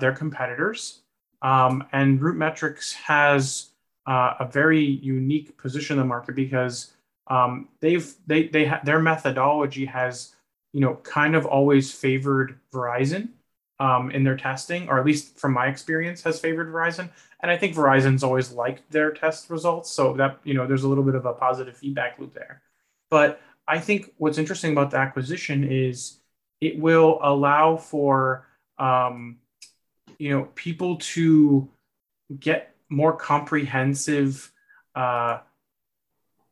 they're 0.00 0.12
competitors, 0.12 1.00
um, 1.42 1.84
and 1.92 2.20
RootMetrics 2.20 2.94
has 2.94 3.71
uh, 4.06 4.34
a 4.40 4.48
very 4.50 4.84
unique 4.84 5.56
position 5.56 5.94
in 5.94 6.00
the 6.00 6.06
market 6.06 6.34
because 6.34 6.92
um, 7.28 7.68
they've 7.80 8.12
they 8.26 8.48
they 8.48 8.66
ha- 8.66 8.80
their 8.84 9.00
methodology 9.00 9.84
has 9.86 10.34
you 10.72 10.80
know, 10.80 10.96
kind 11.02 11.34
of 11.34 11.46
always 11.46 11.92
favored 11.92 12.58
Verizon 12.72 13.28
um, 13.78 14.10
in 14.10 14.24
their 14.24 14.36
testing, 14.36 14.88
or 14.88 14.98
at 14.98 15.06
least 15.06 15.38
from 15.38 15.52
my 15.52 15.66
experience, 15.66 16.22
has 16.22 16.40
favored 16.40 16.72
Verizon. 16.72 17.10
And 17.40 17.50
I 17.50 17.56
think 17.56 17.74
Verizon's 17.74 18.24
always 18.24 18.52
liked 18.52 18.90
their 18.90 19.10
test 19.10 19.50
results. 19.50 19.90
So 19.90 20.14
that, 20.14 20.38
you 20.44 20.54
know, 20.54 20.66
there's 20.66 20.84
a 20.84 20.88
little 20.88 21.04
bit 21.04 21.14
of 21.14 21.26
a 21.26 21.32
positive 21.32 21.76
feedback 21.76 22.18
loop 22.18 22.32
there. 22.34 22.62
But 23.10 23.40
I 23.68 23.78
think 23.78 24.12
what's 24.16 24.38
interesting 24.38 24.72
about 24.72 24.90
the 24.90 24.96
acquisition 24.96 25.70
is 25.70 26.18
it 26.60 26.78
will 26.78 27.18
allow 27.22 27.76
for, 27.76 28.46
um, 28.78 29.38
you 30.18 30.30
know, 30.30 30.48
people 30.54 30.96
to 30.96 31.68
get 32.38 32.71
more 32.92 33.16
comprehensive 33.16 34.52
uh, 34.94 35.38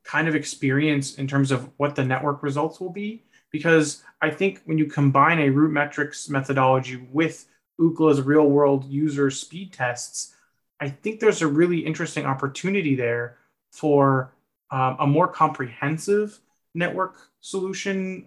kind 0.05 0.26
of 0.26 0.35
experience 0.35 1.16
in 1.16 1.29
terms 1.29 1.50
of 1.50 1.70
what 1.76 1.94
the 1.94 2.05
network 2.05 2.42
results 2.42 2.81
will 2.81 2.90
be 2.90 3.22
because 3.50 4.03
I 4.22 4.31
think 4.31 4.62
when 4.64 4.79
you 4.79 4.87
combine 4.87 5.38
a 5.38 5.50
root 5.50 5.70
metrics 5.70 6.29
methodology 6.29 6.96
with 7.12 7.46
Ookla's 7.81 8.22
real 8.22 8.46
world 8.46 8.85
user 8.85 9.31
speed 9.31 9.72
tests, 9.72 10.35
I 10.81 10.88
think 10.88 11.20
there's 11.20 11.42
a 11.42 11.46
really 11.46 11.79
interesting 11.79 12.26
opportunity 12.26 12.94
there 12.94 13.37
for 13.70 14.33
um, 14.70 14.96
a 15.00 15.07
more 15.07 15.29
comprehensive 15.29 16.38
network 16.74 17.16
solution 17.40 18.26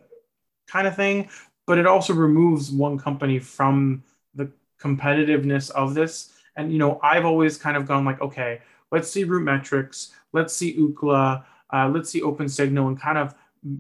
kind 0.68 0.88
of 0.88 0.96
thing. 0.96 1.30
But 1.66 1.78
it 1.78 1.88
also 1.88 2.14
removes 2.14 2.72
one 2.72 3.00
company 3.00 3.40
from 3.40 4.04
the 4.36 4.52
competitiveness 4.82 5.72
of 5.72 5.94
this. 5.94 6.33
And, 6.56 6.72
you 6.72 6.78
know, 6.78 7.00
I've 7.02 7.26
always 7.26 7.58
kind 7.58 7.78
of 7.78 7.88
gone 7.88 8.06
like, 8.06 8.22
okay, 8.22 8.62
let's 8.92 9.10
see 9.10 9.26
RootMetrics, 9.26 10.12
let's 10.34 10.56
see 10.56 10.78
Ookla, 10.78 11.44
uh, 11.74 11.90
let's 11.90 12.10
see 12.10 12.22
OpenSignal, 12.22 12.88
and 12.88 13.00
kind 13.00 13.18
of 13.18 13.34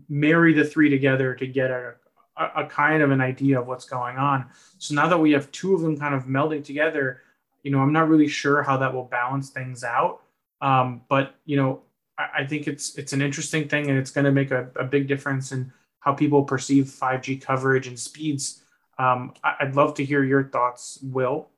marry 0.09 0.53
the 0.53 0.63
three 0.63 0.89
together 0.89 1.35
to 1.35 1.45
get 1.45 1.69
a, 1.69 1.93
a, 2.37 2.63
a, 2.63 2.65
kind 2.65 3.03
of 3.03 3.11
an 3.11 3.21
idea 3.21 3.59
of 3.59 3.67
what's 3.67 3.85
going 3.85 4.17
on. 4.17 4.45
So 4.79 4.95
now 4.95 5.07
that 5.07 5.19
we 5.19 5.31
have 5.31 5.51
two 5.51 5.75
of 5.75 5.81
them 5.81 5.97
kind 5.97 6.15
of 6.15 6.25
melding 6.25 6.63
together, 6.63 7.21
you 7.63 7.71
know, 7.71 7.79
I'm 7.79 7.93
not 7.93 8.09
really 8.09 8.27
sure 8.27 8.63
how 8.63 8.77
that 8.77 8.93
will 8.93 9.05
balance 9.05 9.49
things 9.49 9.83
out. 9.83 10.21
Um, 10.61 11.01
but 11.09 11.35
you 11.45 11.57
know, 11.57 11.81
I, 12.17 12.29
I, 12.39 12.45
think 12.45 12.67
it's 12.67 12.97
it's 12.97 13.11
an 13.11 13.21
interesting 13.21 13.67
thing, 13.67 13.89
and 13.89 13.99
it's 13.99 14.11
going 14.11 14.25
to 14.25 14.31
make 14.31 14.51
a, 14.51 14.69
a, 14.77 14.85
big 14.85 15.07
difference 15.07 15.51
in 15.51 15.73
how 15.99 16.13
people 16.13 16.43
perceive 16.43 16.85
5G 16.85 17.41
coverage 17.41 17.87
and 17.87 17.99
speeds. 17.99 18.63
Um, 18.97 19.33
I'd 19.43 19.75
love 19.75 19.93
to 19.95 20.05
hear 20.05 20.23
your 20.23 20.45
thoughts, 20.45 20.99
Will. 21.01 21.49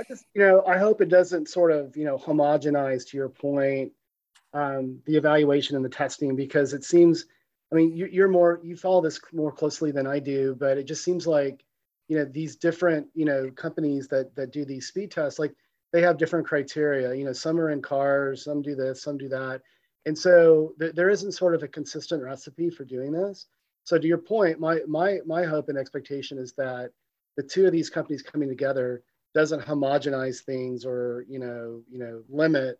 I 0.00 0.04
just, 0.08 0.24
you 0.34 0.42
know, 0.42 0.64
I 0.66 0.78
hope 0.78 1.00
it 1.00 1.08
doesn't 1.08 1.48
sort 1.48 1.72
of, 1.72 1.96
you 1.96 2.04
know, 2.04 2.16
homogenize 2.16 3.06
to 3.08 3.16
your 3.16 3.28
point 3.28 3.92
um, 4.54 5.00
the 5.06 5.16
evaluation 5.16 5.76
and 5.76 5.84
the 5.84 5.90
testing 5.90 6.34
because 6.34 6.74
it 6.74 6.84
seems 6.84 7.26
i 7.72 7.76
mean 7.76 7.96
you, 7.96 8.06
you're 8.06 8.26
more 8.26 8.58
you 8.64 8.76
follow 8.76 9.00
this 9.00 9.20
more 9.32 9.52
closely 9.52 9.92
than 9.92 10.04
i 10.04 10.18
do 10.18 10.56
but 10.58 10.76
it 10.76 10.88
just 10.88 11.04
seems 11.04 11.24
like 11.24 11.64
you 12.10 12.18
know 12.18 12.24
these 12.24 12.56
different 12.56 13.06
you 13.14 13.24
know 13.24 13.48
companies 13.52 14.08
that 14.08 14.34
that 14.34 14.50
do 14.50 14.64
these 14.64 14.88
speed 14.88 15.12
tests 15.12 15.38
like 15.38 15.54
they 15.92 16.02
have 16.02 16.18
different 16.18 16.46
criteria. 16.46 17.14
You 17.14 17.24
know 17.24 17.32
some 17.32 17.58
are 17.60 17.70
in 17.70 17.80
cars 17.80 18.44
some 18.44 18.62
do 18.62 18.74
this 18.74 19.02
some 19.02 19.16
do 19.16 19.28
that. 19.28 19.62
And 20.06 20.18
so 20.18 20.74
th- 20.80 20.94
there 20.94 21.10
isn't 21.10 21.32
sort 21.32 21.54
of 21.54 21.62
a 21.62 21.68
consistent 21.68 22.22
recipe 22.22 22.70
for 22.70 22.84
doing 22.84 23.12
this. 23.12 23.46
So 23.84 23.98
to 23.98 24.06
your 24.06 24.18
point 24.18 24.58
my 24.58 24.80
my 24.88 25.20
my 25.24 25.44
hope 25.44 25.68
and 25.68 25.78
expectation 25.78 26.38
is 26.38 26.52
that 26.54 26.90
the 27.36 27.42
two 27.44 27.66
of 27.66 27.72
these 27.72 27.90
companies 27.90 28.22
coming 28.22 28.48
together 28.48 29.02
doesn't 29.34 29.62
homogenize 29.62 30.40
things 30.40 30.84
or 30.84 31.24
you 31.28 31.38
know 31.38 31.80
you 31.90 31.98
know 31.98 32.22
limit 32.28 32.78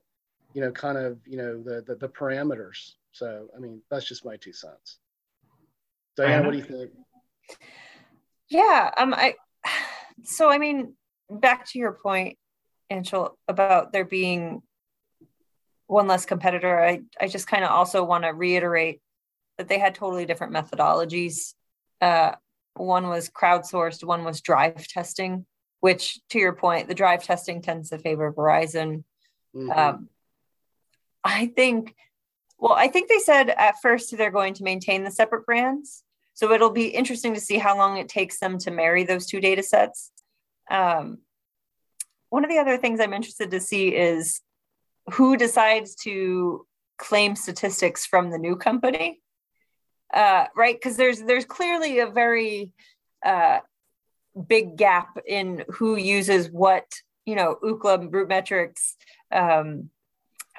you 0.54 0.60
know, 0.60 0.70
kind 0.70 0.98
of, 0.98 1.18
you 1.26 1.36
know, 1.36 1.62
the, 1.62 1.82
the, 1.86 1.94
the 1.94 2.08
parameters. 2.08 2.92
So, 3.12 3.48
I 3.56 3.60
mean, 3.60 3.80
that's 3.90 4.06
just 4.06 4.24
my 4.24 4.36
two 4.36 4.52
cents. 4.52 4.98
Diane, 6.16 6.44
what 6.44 6.52
do 6.52 6.58
you 6.58 6.64
think? 6.64 6.90
Yeah. 8.48 8.90
Um, 8.96 9.14
I, 9.14 9.34
so, 10.24 10.50
I 10.50 10.58
mean, 10.58 10.94
back 11.30 11.66
to 11.66 11.78
your 11.78 11.92
point, 11.92 12.36
Anshel, 12.92 13.32
about 13.46 13.92
there 13.92 14.04
being 14.04 14.62
one 15.86 16.08
less 16.08 16.26
competitor, 16.26 16.80
I, 16.80 17.02
I 17.20 17.28
just 17.28 17.46
kind 17.46 17.64
of 17.64 17.70
also 17.70 18.04
want 18.04 18.24
to 18.24 18.30
reiterate 18.30 19.00
that 19.58 19.68
they 19.68 19.78
had 19.78 19.94
totally 19.94 20.26
different 20.26 20.52
methodologies. 20.52 21.54
Uh, 22.00 22.32
one 22.74 23.08
was 23.08 23.28
crowdsourced, 23.28 24.04
one 24.04 24.24
was 24.24 24.40
drive 24.40 24.86
testing, 24.88 25.46
which 25.80 26.20
to 26.30 26.38
your 26.38 26.52
point, 26.52 26.88
the 26.88 26.94
drive 26.94 27.24
testing 27.24 27.62
tends 27.62 27.90
to 27.90 27.98
favor 27.98 28.32
Verizon. 28.32 29.04
Mm-hmm. 29.54 29.70
Um, 29.70 30.08
I 31.24 31.46
think, 31.46 31.94
well, 32.58 32.74
I 32.74 32.88
think 32.88 33.08
they 33.08 33.18
said 33.18 33.50
at 33.50 33.80
first 33.82 34.16
they're 34.16 34.30
going 34.30 34.54
to 34.54 34.64
maintain 34.64 35.04
the 35.04 35.10
separate 35.10 35.46
brands. 35.46 36.04
So 36.34 36.52
it'll 36.52 36.70
be 36.70 36.86
interesting 36.86 37.34
to 37.34 37.40
see 37.40 37.58
how 37.58 37.76
long 37.76 37.98
it 37.98 38.08
takes 38.08 38.38
them 38.38 38.58
to 38.58 38.70
marry 38.70 39.04
those 39.04 39.26
two 39.26 39.40
data 39.40 39.62
sets. 39.62 40.10
Um, 40.70 41.18
one 42.30 42.44
of 42.44 42.50
the 42.50 42.58
other 42.58 42.76
things 42.76 43.00
I'm 43.00 43.12
interested 43.12 43.50
to 43.50 43.60
see 43.60 43.88
is 43.88 44.40
who 45.12 45.36
decides 45.36 45.96
to 45.96 46.66
claim 46.98 47.34
statistics 47.34 48.06
from 48.06 48.30
the 48.30 48.38
new 48.38 48.56
company, 48.56 49.20
uh, 50.14 50.46
right? 50.56 50.76
Because 50.76 50.96
there's 50.96 51.20
there's 51.22 51.44
clearly 51.44 51.98
a 51.98 52.06
very 52.06 52.72
uh, 53.24 53.58
big 54.46 54.76
gap 54.76 55.18
in 55.26 55.64
who 55.68 55.96
uses 55.96 56.50
what. 56.50 56.86
You 57.26 57.36
know, 57.36 57.58
Ookla, 57.62 58.10
RootMetrics, 58.10 58.94
um, 59.30 59.90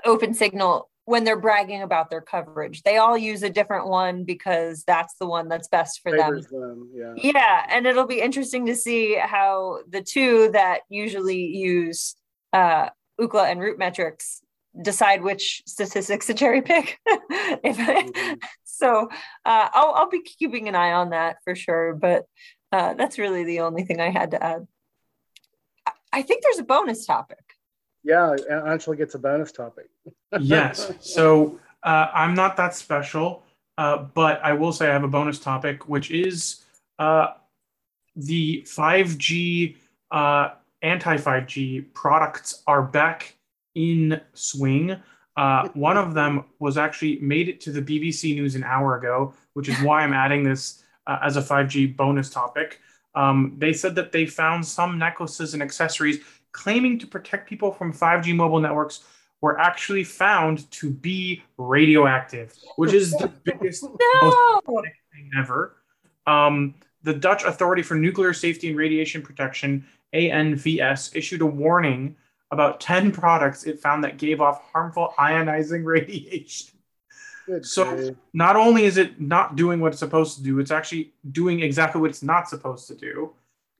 OpenSignal 0.05 0.85
when 1.05 1.23
they're 1.23 1.39
bragging 1.39 1.81
about 1.81 2.09
their 2.09 2.21
coverage. 2.21 2.83
They 2.83 2.97
all 2.97 3.17
use 3.17 3.43
a 3.43 3.49
different 3.49 3.87
one 3.87 4.23
because 4.23 4.83
that's 4.85 5.15
the 5.19 5.27
one 5.27 5.49
that's 5.49 5.67
best 5.67 6.01
for 6.01 6.15
them. 6.15 6.41
them. 6.51 6.89
Yeah. 6.93 7.13
yeah. 7.17 7.65
And 7.69 7.85
it'll 7.85 8.07
be 8.07 8.21
interesting 8.21 8.67
to 8.67 8.75
see 8.75 9.15
how 9.15 9.79
the 9.89 10.01
two 10.01 10.51
that 10.53 10.81
usually 10.89 11.47
use 11.47 12.15
uh, 12.53 12.89
Ookla 13.19 13.51
and 13.51 13.59
Rootmetrics 13.59 14.39
decide 14.79 15.21
which 15.21 15.63
statistics 15.65 16.27
to 16.27 16.33
cherry 16.33 16.61
pick. 16.61 16.99
if 17.05 17.77
mm-hmm. 17.77 18.33
so, 18.63 19.09
uh, 19.45 19.69
I'll, 19.73 19.93
I'll 19.93 20.09
be 20.09 20.21
keeping 20.21 20.67
an 20.67 20.75
eye 20.75 20.93
on 20.93 21.09
that 21.09 21.37
for 21.43 21.55
sure. 21.55 21.93
But 21.93 22.25
uh, 22.71 22.93
that's 22.93 23.17
really 23.17 23.43
the 23.43 23.59
only 23.61 23.83
thing 23.83 23.99
I 23.99 24.09
had 24.09 24.31
to 24.31 24.43
add. 24.43 24.67
I 26.13 26.21
think 26.21 26.43
there's 26.43 26.59
a 26.59 26.63
bonus 26.63 27.05
topic. 27.05 27.39
Yeah, 28.03 28.35
Anshel 28.49 28.97
gets 28.97 29.15
a 29.15 29.19
bonus 29.19 29.51
topic. 29.51 29.89
yes. 30.39 30.91
So 30.99 31.59
uh, 31.83 32.07
I'm 32.13 32.33
not 32.33 32.57
that 32.57 32.75
special, 32.75 33.43
uh, 33.77 33.97
but 34.13 34.41
I 34.43 34.53
will 34.53 34.73
say 34.73 34.89
I 34.89 34.93
have 34.93 35.03
a 35.03 35.07
bonus 35.07 35.39
topic, 35.39 35.87
which 35.87 36.11
is 36.11 36.65
uh, 36.99 37.27
the 38.15 38.63
5G, 38.63 39.77
uh, 40.11 40.49
anti 40.81 41.17
5G 41.17 41.93
products 41.93 42.63
are 42.67 42.81
back 42.81 43.35
in 43.75 44.19
swing. 44.33 44.97
Uh, 45.37 45.69
one 45.73 45.97
of 45.97 46.13
them 46.13 46.43
was 46.59 46.77
actually 46.77 47.19
made 47.19 47.47
it 47.47 47.61
to 47.61 47.71
the 47.71 47.81
BBC 47.81 48.35
News 48.35 48.55
an 48.55 48.63
hour 48.63 48.97
ago, 48.97 49.33
which 49.53 49.69
is 49.69 49.79
why 49.81 50.01
I'm 50.01 50.13
adding 50.13 50.43
this 50.43 50.83
uh, 51.07 51.19
as 51.23 51.37
a 51.37 51.41
5G 51.41 51.95
bonus 51.95 52.29
topic. 52.29 52.79
Um, 53.15 53.55
they 53.57 53.73
said 53.73 53.95
that 53.95 54.11
they 54.11 54.25
found 54.25 54.65
some 54.65 54.97
necklaces 54.97 55.53
and 55.53 55.61
accessories 55.61 56.19
claiming 56.51 56.99
to 56.99 57.07
protect 57.07 57.49
people 57.49 57.71
from 57.71 57.93
5G 57.93 58.35
mobile 58.35 58.59
networks 58.59 59.03
were 59.41 59.59
actually 59.59 60.03
found 60.03 60.69
to 60.71 60.89
be 60.89 61.43
radioactive, 61.57 62.53
which 62.75 62.93
is 62.93 63.11
the 63.11 63.27
biggest 63.43 63.83
no! 63.83 64.61
thing 64.63 65.31
ever. 65.37 65.77
Um, 66.27 66.75
the 67.03 67.13
Dutch 67.13 67.43
Authority 67.43 67.81
for 67.81 67.95
Nuclear 67.95 68.33
Safety 68.33 68.69
and 68.69 68.77
Radiation 68.77 69.21
Protection, 69.21 69.85
ANVS, 70.13 71.15
issued 71.15 71.41
a 71.41 71.45
warning 71.45 72.15
about 72.51 72.79
10 72.79 73.11
products 73.11 73.63
it 73.63 73.79
found 73.79 74.03
that 74.03 74.17
gave 74.17 74.41
off 74.41 74.61
harmful 74.71 75.13
ionizing 75.17 75.83
radiation. 75.85 76.77
Good 77.45 77.65
so 77.65 77.95
day. 77.95 78.15
not 78.33 78.55
only 78.55 78.85
is 78.85 78.97
it 78.97 79.19
not 79.19 79.55
doing 79.55 79.79
what 79.79 79.89
it's 79.89 79.99
supposed 79.99 80.37
to 80.37 80.43
do, 80.43 80.59
it's 80.59 80.71
actually 80.71 81.13
doing 81.31 81.61
exactly 81.61 81.99
what 81.99 82.09
it's 82.09 82.23
not 82.23 82.47
supposed 82.49 82.87
to 82.87 82.95
do. 82.95 83.33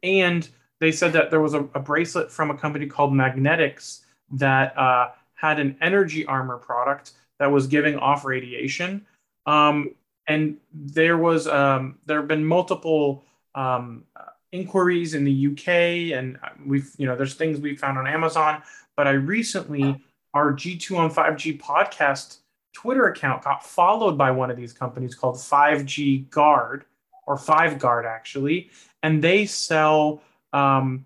And 0.04 0.48
they 0.80 0.92
said 0.92 1.14
that 1.14 1.30
there 1.30 1.42
was 1.42 1.54
a, 1.54 1.60
a 1.76 1.80
bracelet 1.80 2.32
from 2.32 2.52
a 2.52 2.58
company 2.58 2.88
called 2.88 3.14
Magnetix 3.14 4.02
that 4.32 4.78
uh, 4.78 5.10
had 5.36 5.60
an 5.60 5.78
energy 5.82 6.26
armor 6.26 6.58
product 6.58 7.12
that 7.40 7.52
was 7.52 7.68
giving 7.68 7.98
off 7.98 8.26
radiation. 8.26 9.06
Um, 9.46 9.96
and 10.28 10.58
there 10.74 11.18
was 11.18 11.48
um, 11.48 11.98
there 12.06 12.20
have 12.20 12.28
been 12.28 12.46
multiple 12.46 13.26
um, 13.56 14.04
inquiries 14.52 15.14
in 15.14 15.24
the 15.24 15.48
UK, 15.48 16.18
and 16.18 16.40
we've 16.66 16.92
you 16.98 17.06
know 17.06 17.16
there's 17.16 17.34
things 17.34 17.60
we 17.60 17.76
found 17.76 17.98
on 17.98 18.08
Amazon. 18.08 18.62
But 18.96 19.08
I 19.08 19.12
recently 19.12 20.04
our 20.34 20.54
G2 20.54 20.98
on 20.98 21.12
5G 21.12 21.60
podcast 21.60 22.38
Twitter 22.74 23.08
account 23.08 23.44
got 23.44 23.66
followed 23.66 24.18
by 24.18 24.32
one 24.32 24.50
of 24.50 24.58
these 24.58 24.74
companies 24.74 25.16
called 25.16 25.36
5G 25.36 26.30
Guard 26.30 26.86
or 27.28 27.38
5 27.38 27.80
Guard 27.80 28.06
actually, 28.06 28.70
and 29.04 29.22
they 29.22 29.46
sell 29.46 30.22
um, 30.54 31.06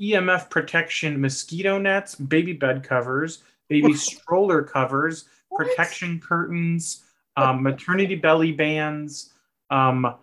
EMF 0.00 0.50
protection 0.50 1.20
mosquito 1.20 1.78
nets, 1.78 2.14
baby 2.14 2.52
bed 2.52 2.82
covers, 2.82 3.42
baby 3.68 3.94
stroller 3.94 4.62
covers, 4.62 5.26
what? 5.48 5.66
protection 5.66 6.20
curtains, 6.20 7.04
um, 7.36 7.62
maternity 7.62 8.16
belly 8.16 8.52
bands, 8.52 9.32
um, 9.70 10.14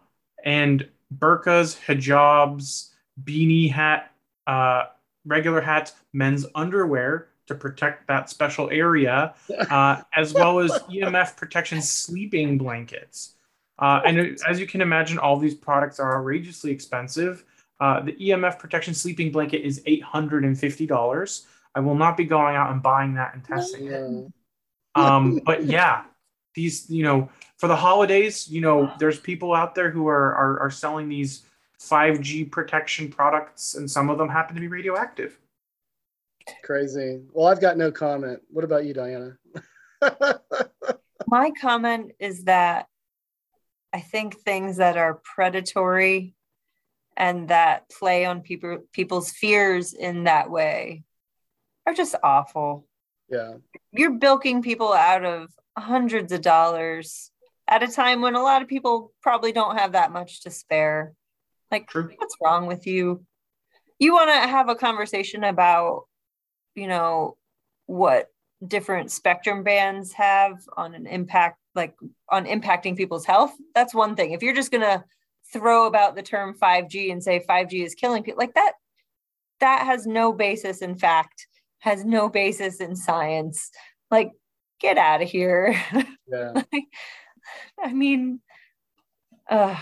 and 0.43 0.87
burqas, 1.17 1.79
hijabs, 1.85 2.89
beanie 3.23 3.71
hat, 3.71 4.11
uh, 4.47 4.85
regular 5.25 5.61
hats, 5.61 5.93
men's 6.13 6.45
underwear 6.55 7.28
to 7.49 7.55
protect 7.55 8.07
that 8.07 8.29
special 8.29 8.69
area, 8.69 9.33
uh, 9.71 10.01
as 10.15 10.33
well 10.35 10.59
as 10.59 10.71
EMF 10.89 11.35
protection 11.35 11.81
sleeping 11.81 12.59
blankets. 12.59 13.33
Uh, 13.79 14.01
and 14.05 14.37
as 14.47 14.59
you 14.59 14.67
can 14.67 14.81
imagine, 14.81 15.17
all 15.17 15.37
these 15.37 15.55
products 15.55 15.99
are 15.99 16.19
outrageously 16.19 16.69
expensive. 16.71 17.43
Uh, 17.79 18.01
the 18.01 18.13
EMF 18.13 18.59
protection 18.59 18.93
sleeping 18.93 19.31
blanket 19.31 19.65
is 19.65 19.81
$850. 19.87 21.45
I 21.73 21.79
will 21.79 21.95
not 21.95 22.15
be 22.15 22.25
going 22.25 22.55
out 22.55 22.71
and 22.71 22.83
buying 22.83 23.15
that 23.15 23.33
and 23.33 23.43
testing 23.43 23.87
it. 23.87 24.31
Um, 24.93 25.41
but 25.45 25.65
yeah, 25.65 26.03
these, 26.53 26.87
you 26.87 27.03
know, 27.03 27.29
for 27.57 27.67
the 27.67 27.75
holidays, 27.75 28.47
you 28.47 28.61
know, 28.61 28.91
there's 28.99 29.19
people 29.19 29.55
out 29.55 29.73
there 29.73 29.89
who 29.89 30.07
are, 30.07 30.35
are, 30.35 30.59
are 30.59 30.71
selling 30.71 31.09
these 31.09 31.45
5G 31.81 32.51
protection 32.51 33.09
products, 33.09 33.73
and 33.73 33.89
some 33.89 34.11
of 34.11 34.19
them 34.19 34.29
happen 34.29 34.53
to 34.53 34.61
be 34.61 34.67
radioactive. 34.67 35.39
Crazy. 36.63 37.21
Well, 37.31 37.47
I've 37.47 37.61
got 37.61 37.77
no 37.77 37.91
comment. 37.91 38.41
What 38.49 38.63
about 38.63 38.85
you, 38.85 38.93
Diana? 38.93 39.37
My 41.27 41.51
comment 41.61 42.11
is 42.19 42.45
that 42.45 42.87
I 43.93 44.01
think 44.01 44.39
things 44.39 44.77
that 44.77 44.97
are 44.97 45.21
predatory 45.23 46.35
and 47.17 47.49
that 47.49 47.89
play 47.89 48.25
on 48.25 48.41
people 48.41 48.79
people's 48.93 49.31
fears 49.31 49.93
in 49.93 50.23
that 50.23 50.49
way 50.49 51.03
are 51.85 51.93
just 51.93 52.15
awful. 52.23 52.87
Yeah. 53.29 53.55
You're 53.91 54.17
bilking 54.17 54.61
people 54.61 54.93
out 54.93 55.25
of 55.25 55.49
hundreds 55.77 56.31
of 56.31 56.41
dollars 56.41 57.31
at 57.67 57.83
a 57.83 57.87
time 57.87 58.21
when 58.21 58.35
a 58.35 58.41
lot 58.41 58.61
of 58.61 58.67
people 58.67 59.13
probably 59.21 59.51
don't 59.51 59.77
have 59.77 59.91
that 59.91 60.11
much 60.11 60.41
to 60.43 60.51
spare. 60.51 61.13
Like 61.71 61.87
True. 61.87 62.09
what's 62.15 62.35
wrong 62.43 62.65
with 62.65 62.87
you? 62.87 63.25
You 63.99 64.13
want 64.13 64.29
to 64.29 64.47
have 64.47 64.69
a 64.69 64.75
conversation 64.75 65.43
about 65.43 66.05
you 66.75 66.87
know 66.87 67.37
what 67.85 68.27
different 68.65 69.11
spectrum 69.11 69.63
bands 69.63 70.11
have 70.13 70.57
on 70.75 70.93
an 70.93 71.07
impact 71.07 71.59
like 71.75 71.95
on 72.29 72.45
impacting 72.45 72.97
people's 72.97 73.25
health 73.25 73.53
that's 73.73 73.93
one 73.93 74.15
thing. 74.15 74.31
If 74.31 74.43
you're 74.43 74.55
just 74.55 74.71
going 74.71 74.81
to 74.81 75.03
throw 75.51 75.87
about 75.87 76.15
the 76.15 76.21
term 76.21 76.53
5G 76.53 77.11
and 77.11 77.23
say 77.23 77.43
5G 77.47 77.85
is 77.85 77.95
killing 77.95 78.23
people 78.23 78.39
like 78.39 78.53
that 78.55 78.73
that 79.59 79.85
has 79.85 80.05
no 80.05 80.33
basis 80.33 80.81
in 80.81 80.95
fact 80.97 81.47
has 81.79 82.03
no 82.03 82.27
basis 82.29 82.81
in 82.81 82.95
science. 82.95 83.71
Like 84.11 84.31
get 84.79 84.97
out 84.97 85.21
of 85.21 85.29
here. 85.29 85.75
Yeah. 86.31 86.51
Like, 86.53 86.85
i 87.83 87.91
mean 87.91 88.39
god 89.49 89.77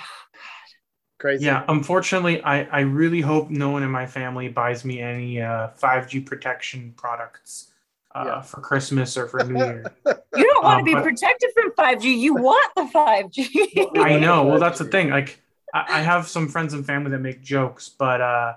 crazy 1.17 1.45
yeah 1.45 1.63
unfortunately 1.69 2.41
i 2.43 2.63
i 2.65 2.79
really 2.81 3.21
hope 3.21 3.49
no 3.49 3.69
one 3.69 3.83
in 3.83 3.89
my 3.89 4.05
family 4.05 4.47
buys 4.47 4.85
me 4.85 4.99
any 4.99 5.41
uh 5.41 5.69
5g 5.79 6.25
protection 6.25 6.93
products 6.97 7.71
uh, 8.15 8.23
yeah. 8.25 8.41
for 8.41 8.61
Christmas 8.61 9.15
or 9.15 9.27
for 9.27 9.43
New 9.43 9.63
Year. 9.63 9.85
You 10.35 10.43
don't 10.53 10.63
want 10.63 10.79
um, 10.81 10.85
to 10.85 10.95
be 10.95 11.01
protected 11.01 11.49
from 11.53 11.71
5G. 11.71 12.15
You 12.15 12.35
want 12.35 12.71
the 12.75 12.83
5G. 12.83 13.97
I 13.97 14.19
know. 14.19 14.45
Well, 14.45 14.59
that's 14.59 14.77
the 14.77 14.85
thing. 14.85 15.09
Like, 15.09 15.41
I, 15.73 16.01
have 16.01 16.27
some 16.27 16.47
friends 16.47 16.75
and 16.75 16.85
family 16.85 17.09
that 17.09 17.19
make 17.19 17.41
jokes, 17.41 17.89
but 17.89 18.21
uh, 18.21 18.53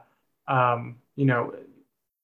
um, 0.46 0.96
you 1.16 1.24
know, 1.24 1.54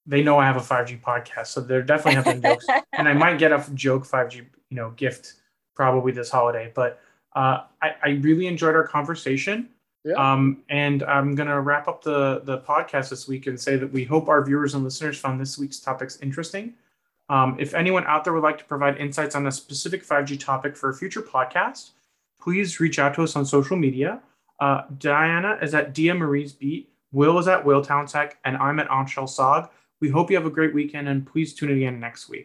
they 0.07 0.22
know 0.22 0.38
I 0.38 0.44
have 0.44 0.57
a 0.57 0.61
5G 0.61 1.01
podcast, 1.01 1.46
so 1.46 1.61
they're 1.61 1.83
definitely 1.83 2.22
having 2.22 2.42
jokes, 2.42 2.66
and 2.92 3.09
I 3.09 3.14
might 3.14 3.38
get 3.38 3.53
a 3.53 3.64
joke 3.75 4.07
5G, 4.07 4.35
you 4.37 4.46
know, 4.77 4.90
gift 4.90 5.35
probably 5.75 6.12
this 6.12 6.31
holiday. 6.31 6.70
But 6.75 7.01
uh, 7.35 7.64
I, 7.83 7.94
I 8.03 8.09
really 8.20 8.46
enjoyed 8.46 8.75
our 8.75 8.87
conversation. 8.87 9.70
Yeah. 10.07 10.14
Um, 10.14 10.62
and 10.69 11.03
I'm 11.03 11.35
gonna 11.35 11.61
wrap 11.61 11.88
up 11.88 12.03
the 12.03 12.40
the 12.45 12.59
podcast 12.59 13.11
this 13.11 13.27
week 13.27 13.49
and 13.49 13.61
say 13.61 13.77
that 13.77 13.92
we 13.92 14.05
hope 14.05 14.29
our 14.29 14.45
viewers 14.45 14.75
and 14.75 14.85
listeners 14.85 15.19
found 15.19 15.40
this 15.40 15.59
week's 15.59 15.81
topics 15.81 16.19
interesting. 16.23 16.75
Um, 17.29 17.57
if 17.59 17.75
anyone 17.75 18.05
out 18.07 18.23
there 18.23 18.33
would 18.33 18.45
like 18.45 18.59
to 18.59 18.64
provide 18.64 18.99
insights 18.99 19.35
on 19.35 19.49
a 19.49 19.53
specific 19.53 20.07
5G 20.07 20.38
topic 20.38 20.77
for 20.77 20.90
a 20.90 20.95
future 20.95 21.23
podcast, 21.23 21.90
please 22.40 22.79
reach 22.79 23.01
out 23.01 23.14
to 23.14 23.25
us 23.25 23.35
on 23.35 23.45
social 23.45 23.77
media. 23.77 24.21
Uh, 24.61 24.83
Diana 24.99 25.59
is 25.61 25.75
at 25.75 25.92
Dia 25.92 26.14
Marie's 26.14 26.53
Beat. 26.53 26.88
Will 27.11 27.37
is 27.40 27.49
at 27.49 27.64
Will 27.64 27.83
TownTech, 27.83 28.35
and 28.45 28.57
I'm 28.59 28.79
at 28.79 28.88
Anshel 28.88 29.29
Sag. 29.29 29.69
We 30.01 30.09
hope 30.09 30.31
you 30.31 30.37
have 30.37 30.47
a 30.47 30.51
great 30.51 30.73
weekend, 30.73 31.09
and 31.09 31.27
please 31.27 31.53
tune 31.53 31.71
in 31.71 31.79
again 31.79 31.99
next 31.99 32.29
week. 32.29 32.45